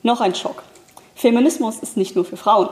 Noch 0.04 0.20
ein 0.20 0.36
Schock. 0.36 0.62
Feminismus 1.16 1.80
ist 1.80 1.96
nicht 1.96 2.14
nur 2.14 2.24
für 2.24 2.36
Frauen. 2.36 2.68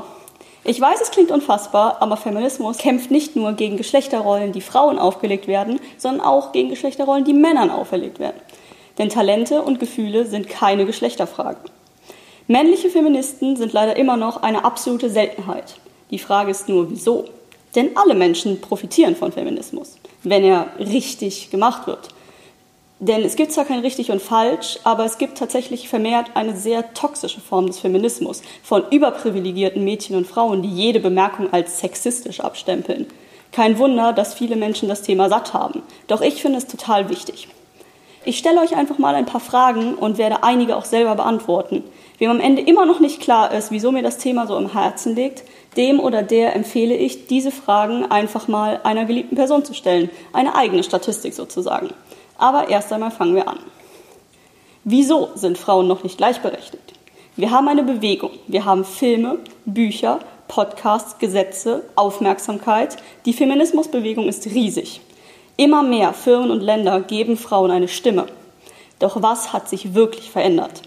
Ich 0.62 0.80
weiß, 0.80 1.00
es 1.00 1.10
klingt 1.10 1.32
unfassbar, 1.32 1.96
aber 2.00 2.16
Feminismus 2.16 2.78
kämpft 2.78 3.10
nicht 3.10 3.34
nur 3.34 3.54
gegen 3.54 3.76
Geschlechterrollen, 3.76 4.52
die 4.52 4.60
Frauen 4.60 5.00
aufgelegt 5.00 5.48
werden, 5.48 5.80
sondern 5.98 6.24
auch 6.24 6.52
gegen 6.52 6.68
Geschlechterrollen, 6.68 7.24
die 7.24 7.34
Männern 7.34 7.70
auferlegt 7.70 8.20
werden. 8.20 8.40
Denn 8.96 9.08
Talente 9.08 9.62
und 9.62 9.80
Gefühle 9.80 10.24
sind 10.24 10.48
keine 10.48 10.86
Geschlechterfragen. 10.86 11.68
Männliche 12.46 12.90
Feministen 12.90 13.56
sind 13.56 13.72
leider 13.72 13.96
immer 13.96 14.18
noch 14.18 14.42
eine 14.42 14.66
absolute 14.66 15.08
Seltenheit. 15.08 15.76
Die 16.10 16.18
Frage 16.18 16.50
ist 16.50 16.68
nur, 16.68 16.90
wieso? 16.90 17.24
Denn 17.74 17.96
alle 17.96 18.14
Menschen 18.14 18.60
profitieren 18.60 19.16
von 19.16 19.32
Feminismus, 19.32 19.96
wenn 20.22 20.44
er 20.44 20.66
richtig 20.78 21.48
gemacht 21.50 21.86
wird. 21.86 22.10
Denn 23.00 23.22
es 23.22 23.36
gibt 23.36 23.52
zwar 23.52 23.64
kein 23.64 23.80
richtig 23.80 24.10
und 24.10 24.20
falsch, 24.20 24.78
aber 24.84 25.06
es 25.06 25.16
gibt 25.16 25.38
tatsächlich 25.38 25.88
vermehrt 25.88 26.32
eine 26.34 26.54
sehr 26.54 26.92
toxische 26.92 27.40
Form 27.40 27.66
des 27.66 27.78
Feminismus 27.78 28.42
von 28.62 28.84
überprivilegierten 28.90 29.82
Mädchen 29.82 30.14
und 30.14 30.26
Frauen, 30.26 30.60
die 30.60 30.68
jede 30.68 31.00
Bemerkung 31.00 31.50
als 31.50 31.80
sexistisch 31.80 32.40
abstempeln. 32.40 33.06
Kein 33.52 33.78
Wunder, 33.78 34.12
dass 34.12 34.34
viele 34.34 34.56
Menschen 34.56 34.90
das 34.90 35.00
Thema 35.00 35.30
satt 35.30 35.54
haben. 35.54 35.82
Doch 36.08 36.20
ich 36.20 36.42
finde 36.42 36.58
es 36.58 36.66
total 36.66 37.08
wichtig. 37.08 37.48
Ich 38.26 38.38
stelle 38.38 38.60
euch 38.62 38.74
einfach 38.74 38.96
mal 38.98 39.14
ein 39.14 39.26
paar 39.26 39.40
Fragen 39.40 39.94
und 39.94 40.16
werde 40.16 40.42
einige 40.42 40.76
auch 40.76 40.86
selber 40.86 41.14
beantworten. 41.14 41.84
Wem 42.18 42.30
am 42.30 42.40
Ende 42.40 42.62
immer 42.62 42.86
noch 42.86 43.00
nicht 43.00 43.20
klar 43.20 43.52
ist, 43.52 43.70
wieso 43.70 43.92
mir 43.92 44.02
das 44.02 44.16
Thema 44.16 44.46
so 44.46 44.56
im 44.56 44.72
Herzen 44.72 45.14
liegt, 45.14 45.44
dem 45.76 46.00
oder 46.00 46.22
der 46.22 46.56
empfehle 46.56 46.94
ich, 46.96 47.26
diese 47.26 47.50
Fragen 47.50 48.10
einfach 48.10 48.48
mal 48.48 48.80
einer 48.84 49.04
geliebten 49.04 49.36
Person 49.36 49.64
zu 49.64 49.74
stellen. 49.74 50.08
Eine 50.32 50.54
eigene 50.54 50.82
Statistik 50.82 51.34
sozusagen. 51.34 51.90
Aber 52.38 52.70
erst 52.70 52.92
einmal 52.92 53.10
fangen 53.10 53.34
wir 53.34 53.46
an. 53.48 53.58
Wieso 54.84 55.30
sind 55.34 55.58
Frauen 55.58 55.86
noch 55.86 56.02
nicht 56.02 56.16
gleichberechtigt? 56.16 56.94
Wir 57.36 57.50
haben 57.50 57.68
eine 57.68 57.82
Bewegung. 57.82 58.30
Wir 58.46 58.64
haben 58.64 58.84
Filme, 58.84 59.38
Bücher, 59.66 60.20
Podcasts, 60.48 61.18
Gesetze, 61.18 61.82
Aufmerksamkeit. 61.94 62.96
Die 63.26 63.32
Feminismusbewegung 63.32 64.28
ist 64.28 64.46
riesig. 64.46 65.00
Immer 65.56 65.82
mehr 65.84 66.12
Firmen 66.12 66.50
und 66.50 66.60
Länder 66.60 67.00
geben 67.00 67.36
Frauen 67.36 67.70
eine 67.70 67.88
Stimme. 67.88 68.26
Doch 68.98 69.22
was 69.22 69.52
hat 69.52 69.68
sich 69.68 69.94
wirklich 69.94 70.30
verändert? 70.30 70.82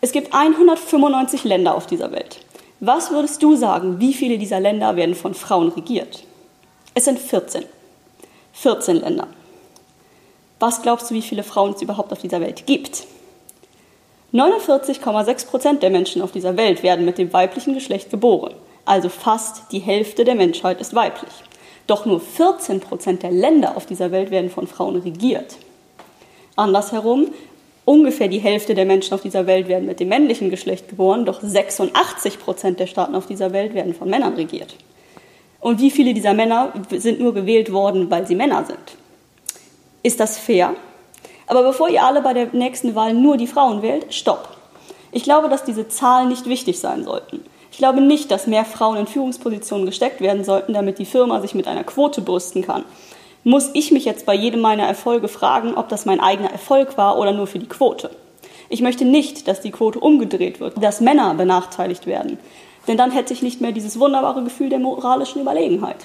Es 0.00 0.10
gibt 0.10 0.34
195 0.34 1.44
Länder 1.44 1.76
auf 1.76 1.86
dieser 1.86 2.10
Welt. 2.10 2.40
Was 2.80 3.12
würdest 3.12 3.40
du 3.44 3.54
sagen, 3.54 4.00
wie 4.00 4.12
viele 4.12 4.38
dieser 4.38 4.58
Länder 4.58 4.96
werden 4.96 5.14
von 5.14 5.34
Frauen 5.34 5.68
regiert? 5.68 6.24
Es 6.94 7.04
sind 7.04 7.20
14. 7.20 7.64
14 8.54 8.96
Länder. 8.96 9.28
Was 10.58 10.82
glaubst 10.82 11.08
du, 11.08 11.14
wie 11.14 11.22
viele 11.22 11.44
Frauen 11.44 11.72
es 11.74 11.82
überhaupt 11.82 12.12
auf 12.12 12.18
dieser 12.18 12.40
Welt 12.40 12.66
gibt? 12.66 13.06
49,6 14.32 15.46
Prozent 15.46 15.82
der 15.82 15.90
Menschen 15.90 16.22
auf 16.22 16.32
dieser 16.32 16.56
Welt 16.56 16.82
werden 16.82 17.04
mit 17.04 17.18
dem 17.18 17.32
weiblichen 17.32 17.74
Geschlecht 17.74 18.10
geboren. 18.10 18.54
Also 18.84 19.08
fast 19.08 19.70
die 19.70 19.78
Hälfte 19.78 20.24
der 20.24 20.34
Menschheit 20.34 20.80
ist 20.80 20.94
weiblich. 20.94 21.30
Doch 21.86 22.06
nur 22.06 22.20
14 22.20 22.80
Prozent 22.80 23.22
der 23.22 23.32
Länder 23.32 23.76
auf 23.76 23.86
dieser 23.86 24.10
Welt 24.12 24.30
werden 24.30 24.50
von 24.50 24.66
Frauen 24.66 24.96
regiert. 24.96 25.56
Andersherum, 26.56 27.28
Ungefähr 27.84 28.28
die 28.28 28.38
Hälfte 28.38 28.74
der 28.74 28.84
Menschen 28.84 29.12
auf 29.12 29.22
dieser 29.22 29.46
Welt 29.46 29.66
werden 29.66 29.86
mit 29.86 29.98
dem 29.98 30.08
männlichen 30.08 30.50
Geschlecht 30.50 30.88
geboren, 30.88 31.24
doch 31.24 31.40
86 31.42 32.38
Prozent 32.38 32.78
der 32.78 32.86
Staaten 32.86 33.16
auf 33.16 33.26
dieser 33.26 33.52
Welt 33.52 33.74
werden 33.74 33.94
von 33.94 34.08
Männern 34.08 34.34
regiert. 34.34 34.76
Und 35.58 35.80
wie 35.80 35.90
viele 35.90 36.14
dieser 36.14 36.32
Männer 36.32 36.72
sind 36.90 37.20
nur 37.20 37.34
gewählt 37.34 37.72
worden, 37.72 38.08
weil 38.10 38.26
sie 38.26 38.36
Männer 38.36 38.64
sind? 38.64 38.96
Ist 40.04 40.20
das 40.20 40.38
fair? 40.38 40.74
Aber 41.48 41.62
bevor 41.64 41.88
ihr 41.88 42.04
alle 42.04 42.22
bei 42.22 42.32
der 42.32 42.48
nächsten 42.52 42.94
Wahl 42.94 43.14
nur 43.14 43.36
die 43.36 43.46
Frauen 43.48 43.82
wählt, 43.82 44.14
stopp. 44.14 44.48
Ich 45.10 45.24
glaube, 45.24 45.48
dass 45.48 45.64
diese 45.64 45.88
Zahlen 45.88 46.28
nicht 46.28 46.46
wichtig 46.46 46.78
sein 46.78 47.04
sollten. 47.04 47.44
Ich 47.72 47.78
glaube 47.78 48.00
nicht, 48.00 48.30
dass 48.30 48.46
mehr 48.46 48.64
Frauen 48.64 48.98
in 48.98 49.06
Führungspositionen 49.08 49.86
gesteckt 49.86 50.20
werden 50.20 50.44
sollten, 50.44 50.72
damit 50.72 51.00
die 51.00 51.04
Firma 51.04 51.40
sich 51.40 51.54
mit 51.54 51.66
einer 51.66 51.82
Quote 51.82 52.20
brüsten 52.20 52.62
kann 52.62 52.84
muss 53.44 53.70
ich 53.72 53.90
mich 53.90 54.04
jetzt 54.04 54.26
bei 54.26 54.34
jedem 54.34 54.60
meiner 54.60 54.84
Erfolge 54.84 55.28
fragen, 55.28 55.74
ob 55.74 55.88
das 55.88 56.04
mein 56.04 56.20
eigener 56.20 56.50
Erfolg 56.50 56.96
war 56.96 57.18
oder 57.18 57.32
nur 57.32 57.46
für 57.46 57.58
die 57.58 57.68
Quote. 57.68 58.10
Ich 58.68 58.82
möchte 58.82 59.04
nicht, 59.04 59.48
dass 59.48 59.60
die 59.60 59.70
Quote 59.70 59.98
umgedreht 59.98 60.60
wird, 60.60 60.82
dass 60.82 61.00
Männer 61.00 61.34
benachteiligt 61.34 62.06
werden. 62.06 62.38
Denn 62.86 62.96
dann 62.96 63.10
hätte 63.10 63.32
ich 63.32 63.42
nicht 63.42 63.60
mehr 63.60 63.72
dieses 63.72 63.98
wunderbare 63.98 64.42
Gefühl 64.42 64.68
der 64.68 64.78
moralischen 64.78 65.42
Überlegenheit. 65.42 65.96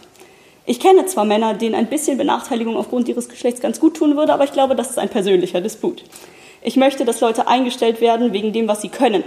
Ich 0.65 0.79
kenne 0.79 1.05
zwar 1.05 1.25
Männer, 1.25 1.53
denen 1.53 1.75
ein 1.75 1.87
bisschen 1.87 2.17
Benachteiligung 2.17 2.75
aufgrund 2.75 3.07
ihres 3.07 3.29
Geschlechts 3.29 3.61
ganz 3.61 3.79
gut 3.79 3.95
tun 3.95 4.17
würde, 4.17 4.33
aber 4.33 4.43
ich 4.43 4.51
glaube, 4.51 4.75
das 4.75 4.89
ist 4.89 4.99
ein 4.99 5.09
persönlicher 5.09 5.61
Disput. 5.61 6.03
Ich 6.61 6.75
möchte, 6.75 7.05
dass 7.05 7.21
Leute 7.21 7.47
eingestellt 7.47 8.01
werden 8.01 8.33
wegen 8.33 8.51
dem, 8.51 8.67
was 8.67 8.81
sie 8.81 8.89
können. 8.89 9.23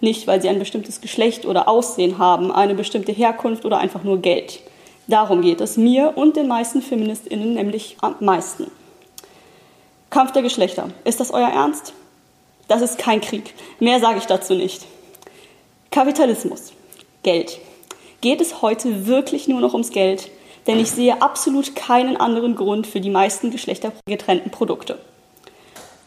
Nicht, 0.00 0.26
weil 0.26 0.40
sie 0.40 0.48
ein 0.48 0.58
bestimmtes 0.58 1.00
Geschlecht 1.00 1.44
oder 1.44 1.68
Aussehen 1.68 2.18
haben, 2.18 2.50
eine 2.52 2.74
bestimmte 2.74 3.12
Herkunft 3.12 3.64
oder 3.64 3.78
einfach 3.78 4.02
nur 4.02 4.18
Geld. 4.18 4.60
Darum 5.06 5.42
geht 5.42 5.60
es 5.60 5.76
mir 5.76 6.16
und 6.16 6.36
den 6.36 6.48
meisten 6.48 6.82
Feministinnen 6.82 7.54
nämlich 7.54 7.96
am 8.00 8.16
meisten. 8.20 8.70
Kampf 10.08 10.32
der 10.32 10.42
Geschlechter. 10.42 10.88
Ist 11.04 11.20
das 11.20 11.30
euer 11.30 11.48
Ernst? 11.48 11.92
Das 12.68 12.82
ist 12.82 12.98
kein 12.98 13.20
Krieg. 13.20 13.54
Mehr 13.78 14.00
sage 14.00 14.18
ich 14.18 14.26
dazu 14.26 14.54
nicht. 14.54 14.86
Kapitalismus. 15.90 16.72
Geld. 17.22 17.58
Geht 18.20 18.40
es 18.40 18.62
heute 18.62 19.06
wirklich 19.06 19.48
nur 19.48 19.60
noch 19.60 19.72
ums 19.72 19.90
Geld? 19.90 20.30
denn 20.66 20.78
ich 20.78 20.90
sehe 20.90 21.20
absolut 21.22 21.74
keinen 21.74 22.16
anderen 22.16 22.54
Grund 22.54 22.86
für 22.86 23.00
die 23.00 23.10
meisten 23.10 23.50
geschlechtergetrennten 23.50 24.50
Produkte. 24.50 24.98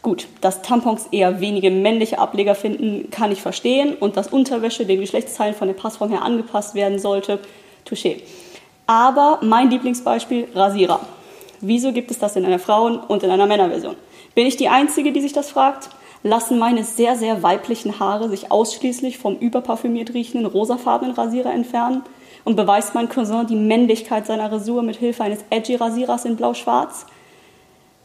Gut, 0.04 0.28
dass 0.42 0.60
Tampons 0.60 1.06
eher 1.12 1.40
wenige 1.40 1.70
männliche 1.70 2.18
Ableger 2.18 2.54
finden, 2.54 3.08
kann 3.10 3.32
ich 3.32 3.40
verstehen 3.40 3.96
und 3.98 4.18
dass 4.18 4.28
Unterwäsche 4.28 4.84
den 4.84 5.00
Geschlechtsteilen 5.00 5.54
von 5.54 5.66
der 5.66 5.74
Passform 5.74 6.10
her 6.10 6.20
angepasst 6.20 6.74
werden 6.74 6.98
sollte, 6.98 7.38
touché. 7.88 8.20
Aber 8.86 9.38
mein 9.40 9.70
Lieblingsbeispiel, 9.70 10.48
Rasierer. 10.54 11.00
Wieso 11.62 11.94
gibt 11.94 12.10
es 12.10 12.18
das 12.18 12.36
in 12.36 12.44
einer 12.44 12.58
Frauen- 12.58 12.98
und 12.98 13.22
in 13.22 13.30
einer 13.30 13.46
Männerversion? 13.46 13.96
Bin 14.34 14.46
ich 14.46 14.58
die 14.58 14.68
Einzige, 14.68 15.10
die 15.10 15.22
sich 15.22 15.32
das 15.32 15.50
fragt? 15.50 15.88
Lassen 16.22 16.58
meine 16.58 16.84
sehr, 16.84 17.16
sehr 17.16 17.42
weiblichen 17.42 17.98
Haare 17.98 18.28
sich 18.28 18.52
ausschließlich 18.52 19.16
vom 19.16 19.38
überparfümiert 19.38 20.12
riechenden 20.12 20.44
rosafarbenen 20.44 21.14
Rasierer 21.14 21.54
entfernen? 21.54 22.02
und 22.44 22.56
beweist 22.56 22.94
mein 22.94 23.08
Cousin 23.08 23.46
die 23.46 23.56
Männlichkeit 23.56 24.26
seiner 24.26 24.52
Rasur 24.52 24.82
mit 24.82 24.96
Hilfe 24.96 25.24
eines 25.24 25.44
edgy 25.50 25.76
Rasierers 25.76 26.24
in 26.24 26.36
blau-schwarz? 26.36 27.06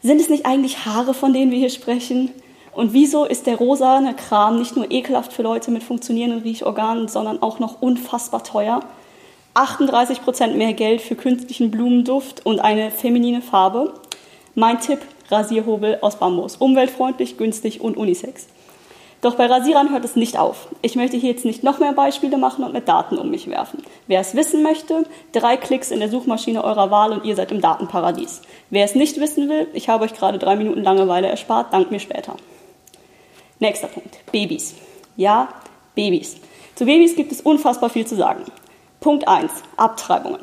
Sind 0.02 0.20
es 0.20 0.30
nicht 0.30 0.46
eigentlich 0.46 0.86
Haare, 0.86 1.12
von 1.12 1.34
denen 1.34 1.50
wir 1.50 1.58
hier 1.58 1.70
sprechen? 1.70 2.30
Und 2.72 2.94
wieso 2.94 3.26
ist 3.26 3.46
der 3.46 3.56
rosane 3.56 4.14
Kram 4.14 4.58
nicht 4.58 4.74
nur 4.74 4.90
ekelhaft 4.90 5.32
für 5.32 5.42
Leute 5.42 5.70
mit 5.70 5.82
funktionierenden 5.82 6.40
Riechorganen, 6.40 7.08
sondern 7.08 7.42
auch 7.42 7.58
noch 7.58 7.82
unfassbar 7.82 8.42
teuer? 8.42 8.80
38% 9.54 10.54
mehr 10.54 10.72
Geld 10.72 11.02
für 11.02 11.16
künstlichen 11.16 11.70
Blumenduft 11.70 12.46
und 12.46 12.60
eine 12.60 12.90
feminine 12.90 13.42
Farbe. 13.42 13.92
Mein 14.54 14.80
Tipp, 14.80 15.00
Rasierhobel 15.28 15.98
aus 16.00 16.16
Bambus. 16.16 16.56
Umweltfreundlich, 16.56 17.36
günstig 17.36 17.82
und 17.82 17.98
unisex. 17.98 18.46
Doch 19.20 19.34
bei 19.34 19.46
Rasierern 19.46 19.90
hört 19.90 20.04
es 20.06 20.16
nicht 20.16 20.38
auf. 20.38 20.68
Ich 20.80 20.96
möchte 20.96 21.18
hier 21.18 21.32
jetzt 21.32 21.44
nicht 21.44 21.62
noch 21.62 21.78
mehr 21.78 21.92
Beispiele 21.92 22.38
machen 22.38 22.64
und 22.64 22.72
mit 22.72 22.88
Daten 22.88 23.18
um 23.18 23.30
mich 23.30 23.50
werfen. 23.50 23.82
Wer 24.06 24.20
es 24.20 24.34
wissen 24.34 24.62
möchte, 24.62 25.04
drei 25.32 25.58
Klicks 25.58 25.90
in 25.90 26.00
der 26.00 26.08
Suchmaschine 26.08 26.64
eurer 26.64 26.90
Wahl 26.90 27.12
und 27.12 27.26
ihr 27.26 27.36
seid 27.36 27.52
im 27.52 27.60
Datenparadies. 27.60 28.40
Wer 28.70 28.84
es 28.84 28.94
nicht 28.94 29.18
wissen 29.18 29.48
will, 29.48 29.66
ich 29.72 29.88
habe 29.88 30.04
euch 30.04 30.14
gerade 30.14 30.38
drei 30.38 30.54
Minuten 30.54 30.82
Langeweile 30.82 31.26
erspart, 31.26 31.72
dank 31.72 31.90
mir 31.90 31.98
später. 31.98 32.36
Nächster 33.58 33.88
Punkt. 33.88 34.18
Babys. 34.30 34.76
Ja, 35.16 35.48
Babys. 35.96 36.36
Zu 36.76 36.86
Babys 36.86 37.16
gibt 37.16 37.32
es 37.32 37.40
unfassbar 37.40 37.90
viel 37.90 38.06
zu 38.06 38.14
sagen. 38.14 38.44
Punkt 39.00 39.26
1. 39.26 39.50
Abtreibungen. 39.76 40.40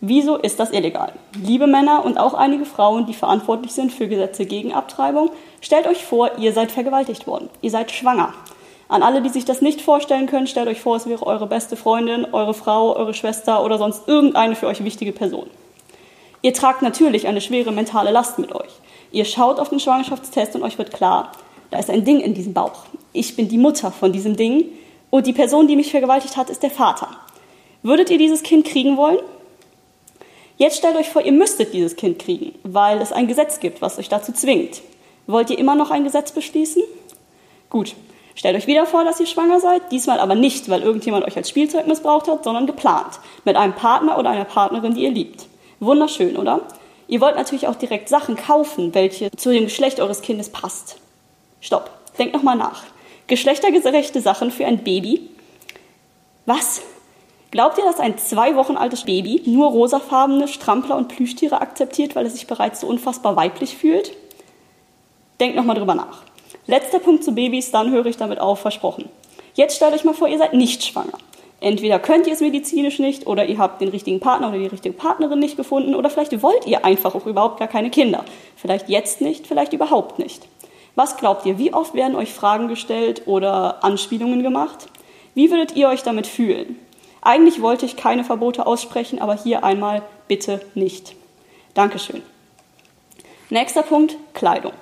Wieso 0.00 0.36
ist 0.36 0.58
das 0.58 0.72
illegal? 0.72 1.12
Liebe 1.40 1.68
Männer 1.68 2.04
und 2.04 2.18
auch 2.18 2.34
einige 2.34 2.64
Frauen, 2.64 3.06
die 3.06 3.14
verantwortlich 3.14 3.72
sind 3.72 3.92
für 3.92 4.08
Gesetze 4.08 4.44
gegen 4.44 4.72
Abtreibung, 4.72 5.30
stellt 5.60 5.86
euch 5.86 6.04
vor, 6.04 6.38
ihr 6.38 6.52
seid 6.52 6.72
vergewaltigt 6.72 7.28
worden. 7.28 7.48
Ihr 7.60 7.70
seid 7.70 7.92
schwanger. 7.92 8.34
An 8.88 9.04
alle, 9.04 9.22
die 9.22 9.28
sich 9.28 9.44
das 9.44 9.62
nicht 9.62 9.80
vorstellen 9.80 10.26
können, 10.26 10.48
stellt 10.48 10.66
euch 10.66 10.80
vor, 10.80 10.96
es 10.96 11.06
wäre 11.06 11.24
eure 11.24 11.46
beste 11.46 11.76
Freundin, 11.76 12.26
eure 12.32 12.52
Frau, 12.52 12.96
eure 12.96 13.14
Schwester 13.14 13.64
oder 13.64 13.78
sonst 13.78 14.08
irgendeine 14.08 14.56
für 14.56 14.66
euch 14.66 14.82
wichtige 14.82 15.12
Person. 15.12 15.48
Ihr 16.42 16.52
tragt 16.52 16.82
natürlich 16.82 17.28
eine 17.28 17.40
schwere 17.40 17.70
mentale 17.70 18.10
Last 18.10 18.38
mit 18.38 18.52
euch. 18.52 18.70
Ihr 19.12 19.24
schaut 19.24 19.60
auf 19.60 19.68
den 19.68 19.78
Schwangerschaftstest 19.78 20.56
und 20.56 20.64
euch 20.64 20.76
wird 20.76 20.92
klar, 20.92 21.32
da 21.70 21.78
ist 21.78 21.88
ein 21.88 22.04
Ding 22.04 22.20
in 22.20 22.34
diesem 22.34 22.52
Bauch. 22.52 22.84
Ich 23.12 23.36
bin 23.36 23.48
die 23.48 23.58
Mutter 23.58 23.92
von 23.92 24.12
diesem 24.12 24.36
Ding 24.36 24.64
und 25.10 25.26
die 25.26 25.32
Person, 25.32 25.68
die 25.68 25.76
mich 25.76 25.90
vergewaltigt 25.90 26.36
hat, 26.36 26.50
ist 26.50 26.62
der 26.62 26.70
Vater. 26.70 27.08
Würdet 27.82 28.10
ihr 28.10 28.18
dieses 28.18 28.42
Kind 28.42 28.66
kriegen 28.66 28.96
wollen? 28.96 29.18
Jetzt 30.56 30.78
stellt 30.78 30.96
euch 30.96 31.10
vor, 31.10 31.22
ihr 31.22 31.32
müsstet 31.32 31.74
dieses 31.74 31.96
Kind 31.96 32.18
kriegen, 32.18 32.54
weil 32.62 33.00
es 33.00 33.12
ein 33.12 33.28
Gesetz 33.28 33.60
gibt, 33.60 33.80
was 33.80 33.98
euch 33.98 34.08
dazu 34.08 34.32
zwingt. 34.32 34.82
Wollt 35.26 35.50
ihr 35.50 35.58
immer 35.58 35.74
noch 35.74 35.90
ein 35.90 36.04
Gesetz 36.04 36.32
beschließen? 36.32 36.82
Gut. 37.70 37.94
Stellt 38.34 38.56
euch 38.56 38.66
wieder 38.66 38.86
vor, 38.86 39.04
dass 39.04 39.20
ihr 39.20 39.26
schwanger 39.26 39.60
seid, 39.60 39.92
diesmal 39.92 40.18
aber 40.18 40.34
nicht, 40.34 40.68
weil 40.70 40.82
irgendjemand 40.82 41.26
euch 41.26 41.36
als 41.36 41.50
Spielzeug 41.50 41.86
missbraucht 41.86 42.28
hat, 42.28 42.44
sondern 42.44 42.66
geplant. 42.66 43.20
Mit 43.44 43.56
einem 43.56 43.74
Partner 43.74 44.18
oder 44.18 44.30
einer 44.30 44.44
Partnerin, 44.44 44.94
die 44.94 45.02
ihr 45.02 45.10
liebt. 45.10 45.46
Wunderschön, 45.82 46.36
oder? 46.36 46.60
Ihr 47.08 47.20
wollt 47.20 47.34
natürlich 47.34 47.66
auch 47.66 47.74
direkt 47.74 48.08
Sachen 48.08 48.36
kaufen, 48.36 48.94
welche 48.94 49.32
zu 49.32 49.50
dem 49.50 49.64
Geschlecht 49.64 49.98
eures 49.98 50.22
Kindes 50.22 50.48
passt. 50.48 50.98
Stopp. 51.60 51.90
Denkt 52.18 52.34
nochmal 52.34 52.56
nach. 52.56 52.84
Geschlechtergerechte 53.26 54.20
Sachen 54.20 54.52
für 54.52 54.64
ein 54.64 54.84
Baby? 54.84 55.28
Was? 56.46 56.82
Glaubt 57.50 57.78
ihr, 57.78 57.84
dass 57.84 57.98
ein 57.98 58.16
zwei 58.16 58.54
Wochen 58.54 58.76
altes 58.76 59.04
Baby 59.04 59.42
nur 59.44 59.70
rosafarbene 59.70 60.46
Strampler 60.46 60.96
und 60.96 61.08
Plüschtiere 61.08 61.60
akzeptiert, 61.60 62.14
weil 62.14 62.26
es 62.26 62.34
sich 62.34 62.46
bereits 62.46 62.80
so 62.80 62.86
unfassbar 62.86 63.34
weiblich 63.34 63.76
fühlt? 63.76 64.12
Denkt 65.40 65.56
nochmal 65.56 65.76
drüber 65.76 65.96
nach. 65.96 66.22
Letzter 66.68 67.00
Punkt 67.00 67.24
zu 67.24 67.32
Babys, 67.32 67.72
dann 67.72 67.90
höre 67.90 68.06
ich 68.06 68.16
damit 68.16 68.38
auf, 68.38 68.60
versprochen. 68.60 69.08
Jetzt 69.54 69.76
stellt 69.76 69.94
euch 69.94 70.04
mal 70.04 70.14
vor, 70.14 70.28
ihr 70.28 70.38
seid 70.38 70.54
nicht 70.54 70.84
schwanger. 70.84 71.18
Entweder 71.62 72.00
könnt 72.00 72.26
ihr 72.26 72.32
es 72.32 72.40
medizinisch 72.40 72.98
nicht 72.98 73.28
oder 73.28 73.46
ihr 73.46 73.56
habt 73.56 73.80
den 73.80 73.88
richtigen 73.88 74.18
Partner 74.18 74.48
oder 74.48 74.58
die 74.58 74.66
richtige 74.66 74.96
Partnerin 74.96 75.38
nicht 75.38 75.56
gefunden 75.56 75.94
oder 75.94 76.10
vielleicht 76.10 76.42
wollt 76.42 76.66
ihr 76.66 76.84
einfach 76.84 77.14
auch 77.14 77.24
überhaupt 77.24 77.60
gar 77.60 77.68
keine 77.68 77.88
Kinder. 77.88 78.24
Vielleicht 78.56 78.88
jetzt 78.88 79.20
nicht, 79.20 79.46
vielleicht 79.46 79.72
überhaupt 79.72 80.18
nicht. 80.18 80.48
Was 80.96 81.16
glaubt 81.16 81.46
ihr, 81.46 81.58
wie 81.58 81.72
oft 81.72 81.94
werden 81.94 82.16
euch 82.16 82.32
Fragen 82.32 82.66
gestellt 82.66 83.22
oder 83.26 83.84
Anspielungen 83.84 84.42
gemacht? 84.42 84.88
Wie 85.34 85.52
würdet 85.52 85.76
ihr 85.76 85.88
euch 85.88 86.02
damit 86.02 86.26
fühlen? 86.26 86.80
Eigentlich 87.20 87.62
wollte 87.62 87.86
ich 87.86 87.94
keine 87.94 88.24
Verbote 88.24 88.66
aussprechen, 88.66 89.20
aber 89.20 89.36
hier 89.36 89.62
einmal 89.62 90.02
bitte 90.26 90.60
nicht. 90.74 91.14
Dankeschön. 91.74 92.22
Nächster 93.50 93.82
Punkt, 93.82 94.16
Kleidung. 94.34 94.72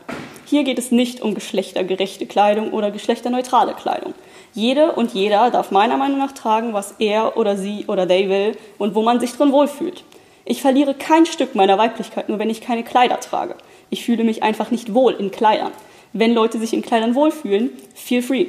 Hier 0.46 0.64
geht 0.64 0.78
es 0.78 0.90
nicht 0.90 1.20
um 1.20 1.34
geschlechtergerechte 1.34 2.24
Kleidung 2.24 2.72
oder 2.72 2.90
geschlechterneutrale 2.90 3.74
Kleidung. 3.74 4.14
Jede 4.52 4.92
und 4.92 5.14
jeder 5.14 5.50
darf 5.50 5.70
meiner 5.70 5.96
Meinung 5.96 6.18
nach 6.18 6.32
tragen, 6.32 6.72
was 6.72 6.94
er 6.98 7.36
oder 7.36 7.56
sie 7.56 7.84
oder 7.86 8.06
they 8.06 8.28
will 8.28 8.56
und 8.78 8.94
wo 8.94 9.02
man 9.02 9.20
sich 9.20 9.32
drin 9.32 9.52
wohlfühlt. 9.52 10.04
Ich 10.44 10.62
verliere 10.62 10.94
kein 10.94 11.26
Stück 11.26 11.54
meiner 11.54 11.78
Weiblichkeit, 11.78 12.28
nur 12.28 12.38
wenn 12.38 12.50
ich 12.50 12.60
keine 12.60 12.82
Kleider 12.82 13.20
trage. 13.20 13.54
Ich 13.90 14.04
fühle 14.04 14.24
mich 14.24 14.42
einfach 14.42 14.70
nicht 14.70 14.94
wohl 14.94 15.12
in 15.12 15.30
Kleidern. 15.30 15.72
Wenn 16.12 16.34
Leute 16.34 16.58
sich 16.58 16.72
in 16.72 16.82
Kleidern 16.82 17.14
wohlfühlen, 17.14 17.70
feel 17.94 18.22
free. 18.22 18.46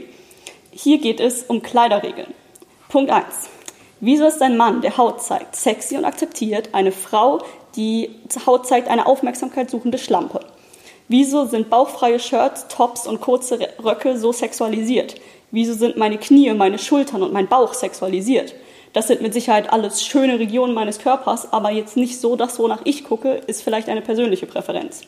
Hier 0.72 0.98
geht 0.98 1.20
es 1.20 1.44
um 1.44 1.62
Kleiderregeln. 1.62 2.34
Punkt 2.90 3.12
1. 3.12 3.26
Wieso 4.00 4.26
ist 4.26 4.42
ein 4.42 4.58
Mann, 4.58 4.82
der 4.82 4.98
Haut 4.98 5.22
zeigt, 5.22 5.56
sexy 5.56 5.96
und 5.96 6.06
akzeptiert, 6.06 6.70
eine 6.72 6.92
Frau, 6.92 7.44
die 7.76 8.10
Haut 8.48 8.66
zeigt, 8.66 8.88
eine 8.88 9.06
Aufmerksamkeit 9.06 9.70
suchende 9.70 10.00
Schlampe? 10.00 10.40
Wieso 11.08 11.46
sind 11.46 11.70
bauchfreie 11.70 12.20
Shirts, 12.20 12.68
Tops 12.68 13.06
und 13.06 13.22
kurze 13.22 13.60
Röcke 13.84 14.18
so 14.18 14.32
sexualisiert? 14.32 15.16
Wieso 15.52 15.74
sind 15.74 15.98
meine 15.98 16.18
Knie, 16.18 16.54
meine 16.54 16.80
Schultern 16.80 17.24
und 17.24 17.34
mein 17.34 17.48
Bauch 17.48 17.74
sexualisiert? 17.74 18.56
Das 18.94 19.08
sind 19.08 19.22
mit 19.22 19.34
Sicherheit 19.34 19.72
alles 19.72 20.04
schöne 20.04 20.40
Regionen 20.40 20.74
meines 20.74 21.00
Körpers, 21.00 21.52
aber 21.52 21.72
jetzt 21.72 21.98
nicht 21.98 22.20
so 22.20 22.36
das, 22.36 22.60
wonach 22.60 22.82
ich 22.86 23.04
gucke, 23.04 23.42
ist 23.48 23.62
vielleicht 23.62 23.90
eine 23.90 24.02
persönliche 24.02 24.46
Präferenz. 24.46 25.02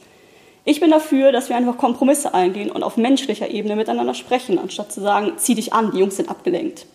Ich 0.66 0.80
bin 0.80 0.92
dafür, 0.92 1.34
dass 1.34 1.50
wir 1.50 1.58
einfach 1.58 1.78
Kompromisse 1.78 2.34
eingehen 2.34 2.72
und 2.72 2.84
auf 2.84 2.96
menschlicher 2.96 3.50
Ebene 3.50 3.76
miteinander 3.76 4.14
sprechen, 4.14 4.60
anstatt 4.60 4.94
zu 4.94 5.02
sagen, 5.02 5.34
zieh 5.38 5.56
dich 5.56 5.74
an, 5.74 5.92
die 5.92 6.00
Jungs 6.00 6.16
sind 6.16 6.30
abgelenkt. 6.30 6.86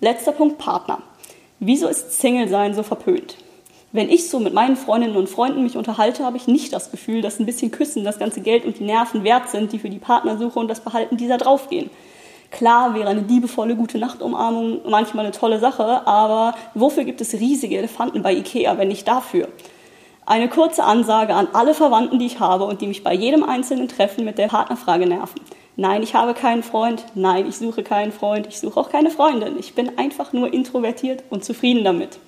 Letzter 0.00 0.32
Punkt, 0.32 0.58
Partner. 0.58 1.02
Wieso 1.60 1.86
ist 1.86 2.20
Single-Sein 2.20 2.74
so 2.74 2.82
verpönt? 2.82 3.36
Wenn 3.92 4.08
ich 4.08 4.28
so 4.28 4.40
mit 4.40 4.54
meinen 4.54 4.76
Freundinnen 4.76 5.16
und 5.16 5.28
Freunden 5.28 5.62
mich 5.62 5.76
unterhalte, 5.76 6.24
habe 6.24 6.36
ich 6.36 6.46
nicht 6.46 6.72
das 6.72 6.90
Gefühl, 6.90 7.22
dass 7.22 7.38
ein 7.38 7.46
bisschen 7.46 7.70
Küssen 7.72 8.04
das 8.04 8.18
ganze 8.18 8.40
Geld 8.40 8.64
und 8.64 8.78
die 8.78 8.84
Nerven 8.84 9.24
wert 9.24 9.50
sind, 9.50 9.72
die 9.72 9.78
für 9.78 9.90
die 9.90 9.98
Partnersuche 9.98 10.58
und 10.58 10.68
das 10.68 10.80
Behalten 10.80 11.16
dieser 11.16 11.38
draufgehen. 11.38 11.90
Klar 12.50 12.94
wäre 12.94 13.08
eine 13.08 13.20
liebevolle 13.20 13.76
gute 13.76 13.98
Nachtumarmung 13.98 14.80
manchmal 14.88 15.24
eine 15.24 15.34
tolle 15.34 15.58
Sache, 15.58 16.06
aber 16.06 16.54
wofür 16.74 17.04
gibt 17.04 17.20
es 17.20 17.34
riesige 17.34 17.78
Elefanten 17.78 18.22
bei 18.22 18.32
Ikea, 18.34 18.76
wenn 18.76 18.88
nicht 18.88 19.06
dafür? 19.06 19.48
Eine 20.26 20.48
kurze 20.48 20.84
Ansage 20.84 21.34
an 21.34 21.48
alle 21.52 21.74
Verwandten, 21.74 22.18
die 22.18 22.26
ich 22.26 22.40
habe 22.40 22.64
und 22.64 22.80
die 22.80 22.86
mich 22.86 23.02
bei 23.02 23.14
jedem 23.14 23.42
einzelnen 23.42 23.88
Treffen 23.88 24.24
mit 24.24 24.38
der 24.38 24.48
Partnerfrage 24.48 25.06
nerven. 25.06 25.40
Nein, 25.76 26.02
ich 26.02 26.14
habe 26.14 26.34
keinen 26.34 26.62
Freund. 26.62 27.04
Nein, 27.14 27.46
ich 27.48 27.56
suche 27.56 27.82
keinen 27.82 28.12
Freund. 28.12 28.46
Ich 28.46 28.60
suche 28.60 28.78
auch 28.78 28.90
keine 28.90 29.10
Freundin. 29.10 29.58
Ich 29.58 29.74
bin 29.74 29.98
einfach 29.98 30.32
nur 30.32 30.52
introvertiert 30.52 31.24
und 31.30 31.44
zufrieden 31.44 31.84
damit. 31.84 32.18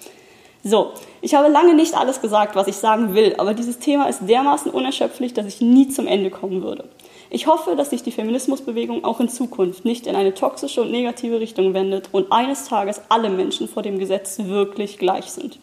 So, 0.65 0.93
ich 1.21 1.35
habe 1.35 1.49
lange 1.49 1.75
nicht 1.75 1.95
alles 1.95 2.21
gesagt, 2.21 2.55
was 2.55 2.69
ich 2.69 2.77
sagen 2.77 3.15
will, 3.15 3.35
aber 3.39 3.53
dieses 3.53 3.81
Thema 3.81 4.09
ist 4.09 4.21
dermaßen 4.29 4.71
unerschöpflich, 4.71 5.35
dass 5.35 5.47
ich 5.47 5.61
nie 5.61 5.89
zum 5.89 6.07
Ende 6.07 6.31
kommen 6.31 6.63
würde. 6.63 6.89
Ich 7.35 7.47
hoffe, 7.47 7.77
dass 7.77 7.89
sich 7.89 8.03
die 8.03 8.13
Feminismusbewegung 8.13 9.05
auch 9.05 9.19
in 9.19 9.31
Zukunft 9.31 9.87
nicht 9.87 10.07
in 10.07 10.17
eine 10.17 10.35
toxische 10.35 10.83
und 10.83 10.91
negative 10.91 11.41
Richtung 11.41 11.73
wendet 11.73 12.11
und 12.13 12.31
eines 12.31 12.67
Tages 12.67 13.01
alle 13.09 13.31
Menschen 13.31 13.69
vor 13.69 13.83
dem 13.83 13.99
Gesetz 13.99 14.39
wirklich 14.39 14.99
gleich 14.99 15.33
sind. 15.33 15.59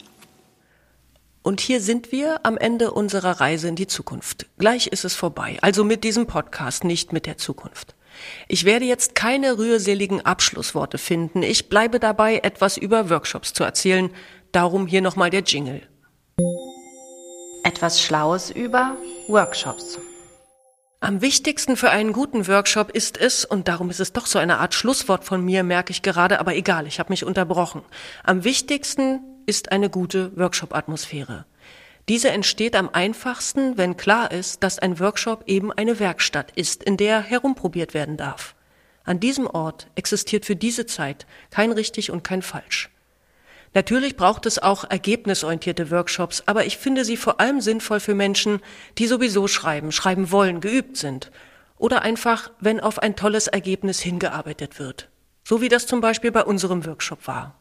Und 1.43 1.61
hier 1.61 1.79
sind 1.79 2.11
wir 2.11 2.39
am 2.41 2.57
Ende 2.57 2.89
unserer 2.89 3.39
Reise 3.39 3.67
in 3.67 3.75
die 3.75 3.85
Zukunft. 3.85 4.47
Gleich 4.57 4.87
ist 4.87 5.05
es 5.05 5.13
vorbei. 5.13 5.59
Also 5.61 5.83
mit 5.83 6.03
diesem 6.03 6.25
Podcast, 6.25 6.85
nicht 6.85 7.13
mit 7.13 7.27
der 7.27 7.37
Zukunft. 7.37 7.93
Ich 8.47 8.65
werde 8.65 8.85
jetzt 8.85 9.13
keine 9.13 9.59
rührseligen 9.59 10.25
Abschlussworte 10.25 10.97
finden. 10.97 11.43
Ich 11.43 11.69
bleibe 11.69 11.99
dabei, 11.99 12.39
etwas 12.39 12.77
über 12.77 13.11
Workshops 13.11 13.53
zu 13.53 13.63
erzählen. 13.63 14.09
Darum 14.51 14.87
hier 14.87 15.03
nochmal 15.03 15.29
der 15.29 15.41
Jingle. 15.41 15.83
Etwas 17.63 18.01
Schlaues 18.01 18.49
über 18.49 18.97
Workshops. 19.27 19.99
Am 21.01 21.21
wichtigsten 21.21 21.77
für 21.77 21.91
einen 21.91 22.11
guten 22.11 22.45
Workshop 22.49 22.91
ist 22.91 23.17
es, 23.17 23.45
und 23.45 23.69
darum 23.69 23.89
ist 23.89 24.01
es 24.01 24.11
doch 24.11 24.25
so 24.25 24.37
eine 24.37 24.57
Art 24.57 24.73
Schlusswort 24.73 25.23
von 25.23 25.43
mir, 25.43 25.63
merke 25.63 25.91
ich 25.91 26.01
gerade, 26.01 26.41
aber 26.41 26.55
egal, 26.55 26.87
ich 26.87 26.99
habe 26.99 27.13
mich 27.13 27.23
unterbrochen. 27.23 27.83
Am 28.25 28.43
wichtigsten 28.43 29.21
ist 29.45 29.71
eine 29.71 29.89
gute 29.89 30.35
Workshop-Atmosphäre. 30.37 31.45
Diese 32.09 32.31
entsteht 32.31 32.75
am 32.75 32.89
einfachsten, 32.91 33.77
wenn 33.77 33.95
klar 33.95 34.31
ist, 34.31 34.61
dass 34.61 34.77
ein 34.77 34.99
Workshop 34.99 35.43
eben 35.47 35.71
eine 35.71 35.99
Werkstatt 35.99 36.51
ist, 36.55 36.83
in 36.83 36.97
der 36.97 37.21
herumprobiert 37.21 37.93
werden 37.93 38.17
darf. 38.17 38.53
An 39.05 39.21
diesem 39.21 39.47
Ort 39.47 39.87
existiert 39.95 40.45
für 40.45 40.57
diese 40.57 40.85
Zeit 40.85 41.25
kein 41.49 41.71
richtig 41.71 42.11
und 42.11 42.25
kein 42.25 42.41
falsch. 42.41 42.89
Natürlich 43.73 44.15
braucht 44.15 44.45
es 44.45 44.57
auch 44.59 44.83
ergebnisorientierte 44.83 45.91
Workshops, 45.91 46.43
aber 46.47 46.65
ich 46.65 46.77
finde 46.77 47.05
sie 47.05 47.17
vor 47.17 47.39
allem 47.39 47.61
sinnvoll 47.61 47.99
für 47.99 48.15
Menschen, 48.15 48.61
die 48.97 49.05
sowieso 49.05 49.47
schreiben, 49.47 49.91
schreiben 49.91 50.31
wollen, 50.31 50.59
geübt 50.59 50.97
sind. 50.97 51.31
Oder 51.77 52.01
einfach, 52.01 52.51
wenn 52.59 52.79
auf 52.79 52.99
ein 52.99 53.15
tolles 53.15 53.47
Ergebnis 53.47 53.99
hingearbeitet 53.99 54.79
wird. 54.79 55.09
So 55.43 55.61
wie 55.61 55.69
das 55.69 55.87
zum 55.87 56.01
Beispiel 56.01 56.31
bei 56.31 56.43
unserem 56.43 56.85
Workshop 56.85 57.27
war. 57.27 57.55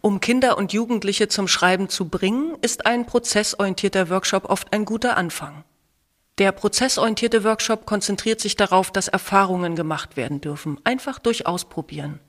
Um 0.00 0.20
Kinder 0.20 0.58
und 0.58 0.72
Jugendliche 0.72 1.28
zum 1.28 1.48
Schreiben 1.48 1.88
zu 1.88 2.08
bringen, 2.08 2.56
ist 2.60 2.86
ein 2.86 3.06
prozessorientierter 3.06 4.10
Workshop 4.10 4.44
oft 4.44 4.72
ein 4.72 4.84
guter 4.84 5.16
Anfang. 5.16 5.64
Der 6.38 6.52
prozessorientierte 6.52 7.44
Workshop 7.44 7.86
konzentriert 7.86 8.40
sich 8.40 8.56
darauf, 8.56 8.90
dass 8.90 9.08
Erfahrungen 9.08 9.74
gemacht 9.74 10.16
werden 10.16 10.40
dürfen, 10.40 10.78
einfach 10.84 11.18
durch 11.18 11.46
Ausprobieren. 11.46 12.20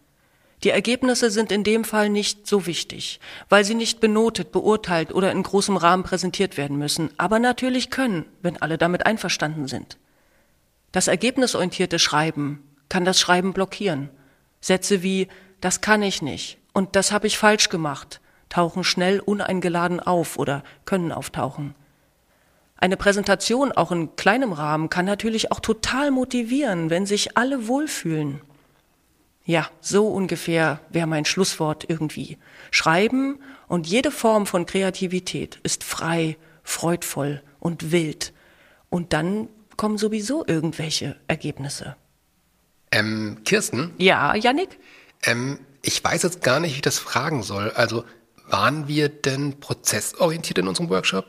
Die 0.63 0.71
Ergebnisse 0.71 1.29
sind 1.29 1.51
in 1.51 1.63
dem 1.63 1.83
Fall 1.83 2.09
nicht 2.09 2.47
so 2.47 2.65
wichtig, 2.65 3.19
weil 3.47 3.63
sie 3.63 3.75
nicht 3.75 3.99
benotet, 3.99 4.51
beurteilt 4.51 5.13
oder 5.13 5.31
in 5.31 5.43
großem 5.43 5.77
Rahmen 5.77 6.03
präsentiert 6.03 6.57
werden 6.57 6.77
müssen, 6.77 7.11
aber 7.17 7.39
natürlich 7.39 7.91
können, 7.91 8.25
wenn 8.41 8.59
alle 8.61 8.77
damit 8.77 9.05
einverstanden 9.05 9.67
sind. 9.67 9.97
Das 10.91 11.07
ergebnisorientierte 11.07 11.99
Schreiben 11.99 12.63
kann 12.89 13.05
das 13.05 13.19
Schreiben 13.19 13.53
blockieren. 13.53 14.09
Sätze 14.59 15.03
wie 15.03 15.27
das 15.61 15.81
kann 15.81 16.01
ich 16.01 16.21
nicht 16.21 16.57
und 16.73 16.95
das 16.95 17.11
habe 17.11 17.27
ich 17.27 17.37
falsch 17.37 17.69
gemacht 17.69 18.19
tauchen 18.49 18.83
schnell 18.83 19.19
uneingeladen 19.19 19.99
auf 19.99 20.37
oder 20.37 20.63
können 20.85 21.11
auftauchen. 21.11 21.75
Eine 22.77 22.97
Präsentation 22.97 23.71
auch 23.71 23.91
in 23.91 24.15
kleinem 24.15 24.53
Rahmen 24.53 24.89
kann 24.89 25.05
natürlich 25.05 25.51
auch 25.51 25.59
total 25.59 26.11
motivieren, 26.11 26.89
wenn 26.89 27.05
sich 27.05 27.35
alle 27.35 27.67
wohlfühlen. 27.67 28.41
Ja, 29.47 29.69
so 29.79 30.09
ungefähr 30.09 30.81
wäre 30.89 31.07
mein 31.07 31.23
Schlusswort 31.23 31.85
irgendwie. 31.87 32.37
Schreiben 32.69 33.39
und 33.69 33.87
jede 33.87 34.11
Form 34.11 34.45
von 34.45 34.65
Kreativität 34.65 35.61
ist 35.63 35.85
frei, 35.85 36.35
freudvoll 36.63 37.41
und 37.61 37.93
wild. 37.93 38.33
Und 38.89 39.13
dann 39.13 39.47
kommen 39.77 39.97
sowieso 39.97 40.45
irgendwelche 40.45 41.15
Ergebnisse. 41.29 41.95
Ähm, 42.91 43.37
Kirsten? 43.45 43.93
Ja, 43.97 44.35
Yannick? 44.35 44.79
Ähm, 45.23 45.59
ich 45.81 46.03
weiß 46.03 46.23
jetzt 46.23 46.43
gar 46.43 46.59
nicht, 46.59 46.73
wie 46.73 46.77
ich 46.77 46.81
das 46.81 46.99
fragen 46.99 47.41
soll. 47.41 47.71
Also, 47.71 48.03
waren 48.49 48.89
wir 48.89 49.07
denn 49.07 49.61
prozessorientiert 49.61 50.57
in 50.57 50.67
unserem 50.67 50.89
Workshop? 50.89 51.25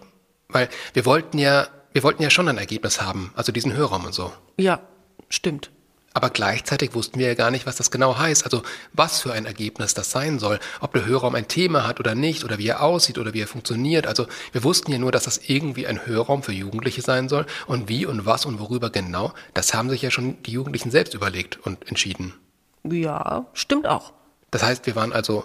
Weil 0.48 0.68
wir 0.92 1.07
wollten 1.07 1.38
ja, 1.38 1.68
wir 1.92 2.02
wollten 2.02 2.24
ja 2.24 2.31
schon 2.31 2.48
ein 2.48 2.59
Ergebnis 2.59 3.00
haben, 3.00 3.33
also 3.37 3.52
diesen 3.52 3.74
Hörraum 3.74 4.07
und 4.07 4.12
so. 4.12 4.33
Ja, 4.57 4.81
stimmt. 5.28 5.70
Aber 6.18 6.31
gleichzeitig 6.31 6.96
wussten 6.96 7.20
wir 7.20 7.28
ja 7.28 7.35
gar 7.35 7.52
nicht, 7.52 7.64
was 7.64 7.76
das 7.76 7.92
genau 7.92 8.18
heißt. 8.18 8.42
Also 8.42 8.64
was 8.92 9.22
für 9.22 9.33
ein 9.33 9.46
Ergebnis 9.46 9.94
das 9.94 10.11
sein 10.11 10.40
soll. 10.40 10.59
Ob 10.81 10.92
der 10.92 11.07
Hörraum 11.07 11.37
ein 11.37 11.46
Thema 11.46 11.87
hat 11.87 12.00
oder 12.00 12.16
nicht, 12.16 12.42
oder 12.42 12.59
wie 12.59 12.66
er 12.66 12.83
aussieht 12.83 13.18
oder 13.18 13.35
wie 13.35 13.40
er 13.40 13.46
funktioniert. 13.46 14.09
Also 14.09 14.26
wir 14.50 14.64
wussten 14.64 14.90
ja 14.90 14.98
nur, 14.98 15.12
dass 15.12 15.22
das 15.22 15.48
irgendwie 15.48 15.87
ein 15.87 16.07
Hörraum 16.07 16.42
für 16.42 16.50
Jugendliche 16.50 17.02
sein 17.02 17.28
soll. 17.28 17.46
Und 17.68 17.88
wie 17.88 18.04
und 18.04 18.26
was 18.26 18.46
und 18.46 18.59
worüber 18.59 18.90
genau, 18.90 19.33
das 19.54 19.74
haben 19.74 19.90
sich 19.90 20.02
ja 20.02 20.11
schon 20.11 20.42
die 20.42 20.50
Jugendlichen 20.50 20.90
selbst 20.90 21.14
überlegt 21.14 21.64
und 21.64 21.87
entschieden. 21.88 22.35
Ja, 22.83 23.46
stimmt 23.52 23.87
auch. 23.87 24.12
Das 24.50 24.64
heißt, 24.64 24.87
wir 24.87 24.96
waren 24.96 25.12
also 25.12 25.44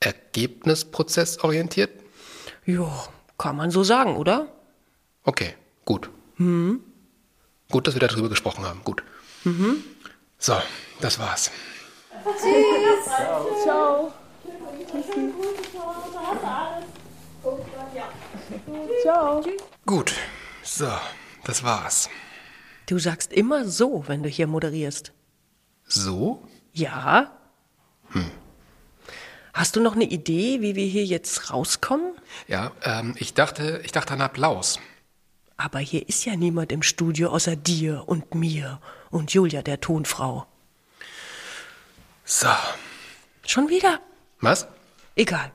ergebnisprozessorientiert? 0.00 1.90
Ja, 2.64 2.90
kann 3.36 3.54
man 3.54 3.70
so 3.70 3.84
sagen, 3.84 4.16
oder? 4.16 4.48
Okay, 5.24 5.52
gut. 5.84 6.08
Hm. 6.36 6.80
Gut, 7.70 7.86
dass 7.86 7.94
wir 7.94 8.08
darüber 8.08 8.30
gesprochen 8.30 8.64
haben. 8.64 8.80
Gut. 8.82 9.02
Mhm. 9.46 9.84
So, 10.38 10.54
das 11.00 11.18
war's. 11.18 11.50
Tschüss. 12.24 13.04
Ciao. 13.64 14.12
Ciao. 19.02 19.44
Gut, 19.84 20.14
so, 20.62 20.90
das 21.44 21.62
war's. 21.62 22.08
Du 22.86 22.98
sagst 22.98 23.32
immer 23.32 23.64
so, 23.64 24.04
wenn 24.06 24.22
du 24.22 24.28
hier 24.28 24.46
moderierst. 24.46 25.12
So? 25.84 26.46
Ja. 26.72 27.32
Hm. 28.10 28.30
Hast 29.54 29.74
du 29.74 29.80
noch 29.80 29.94
eine 29.94 30.04
Idee, 30.04 30.60
wie 30.60 30.76
wir 30.76 30.86
hier 30.86 31.04
jetzt 31.04 31.50
rauskommen? 31.52 32.12
Ja, 32.46 32.72
ähm, 32.82 33.14
ich 33.18 33.34
dachte, 33.34 33.80
ich 33.84 33.92
dachte 33.92 34.12
an 34.12 34.20
Applaus. 34.20 34.78
Aber 35.56 35.78
hier 35.78 36.08
ist 36.08 36.24
ja 36.24 36.36
niemand 36.36 36.72
im 36.72 36.82
Studio 36.82 37.30
außer 37.30 37.56
dir 37.56 38.04
und 38.06 38.34
mir 38.34 38.80
und 39.10 39.32
Julia, 39.32 39.62
der 39.62 39.80
Tonfrau. 39.80 40.46
So. 42.24 42.48
Schon 43.46 43.68
wieder? 43.68 44.00
Was? 44.40 44.66
Egal. 45.14 45.50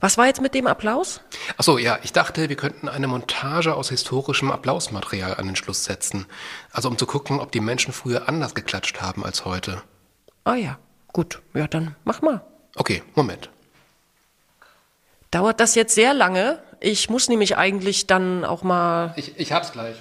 Was 0.00 0.18
war 0.18 0.26
jetzt 0.26 0.40
mit 0.40 0.54
dem 0.54 0.66
Applaus? 0.66 1.20
Ach 1.56 1.62
so, 1.62 1.78
ja, 1.78 2.00
ich 2.02 2.12
dachte, 2.12 2.48
wir 2.48 2.56
könnten 2.56 2.88
eine 2.88 3.06
Montage 3.06 3.74
aus 3.74 3.90
historischem 3.90 4.50
Applausmaterial 4.50 5.36
an 5.36 5.46
den 5.46 5.54
Schluss 5.54 5.84
setzen. 5.84 6.26
Also 6.72 6.88
um 6.88 6.98
zu 6.98 7.06
gucken, 7.06 7.38
ob 7.38 7.52
die 7.52 7.60
Menschen 7.60 7.92
früher 7.92 8.28
anders 8.28 8.56
geklatscht 8.56 9.00
haben 9.00 9.24
als 9.24 9.44
heute. 9.44 9.80
Ah 10.42 10.56
ja, 10.56 10.78
gut. 11.12 11.40
Ja, 11.54 11.68
dann 11.68 11.94
mach 12.02 12.20
mal. 12.20 12.44
Okay, 12.74 13.04
Moment. 13.14 13.50
Dauert 15.32 15.60
das 15.60 15.74
jetzt 15.74 15.94
sehr 15.94 16.12
lange? 16.12 16.62
Ich 16.78 17.08
muss 17.08 17.28
nämlich 17.28 17.56
eigentlich 17.56 18.06
dann 18.06 18.44
auch 18.44 18.62
mal. 18.62 19.14
Ich, 19.16 19.38
ich 19.38 19.50
hab's 19.50 19.72
gleich. 19.72 19.96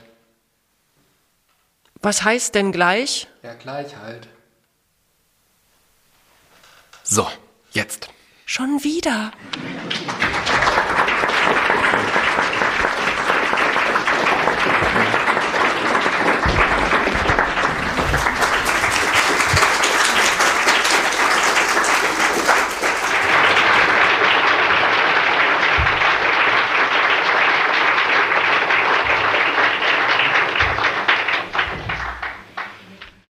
Was 2.01 2.23
heißt 2.23 2.53
denn 2.53 2.71
gleich? 2.71 3.27
Ja, 3.41 3.53
gleich 3.53 3.95
halt. 3.95 4.27
So, 7.03 7.27
jetzt. 7.71 8.09
Schon 8.45 8.83
wieder. 8.83 9.31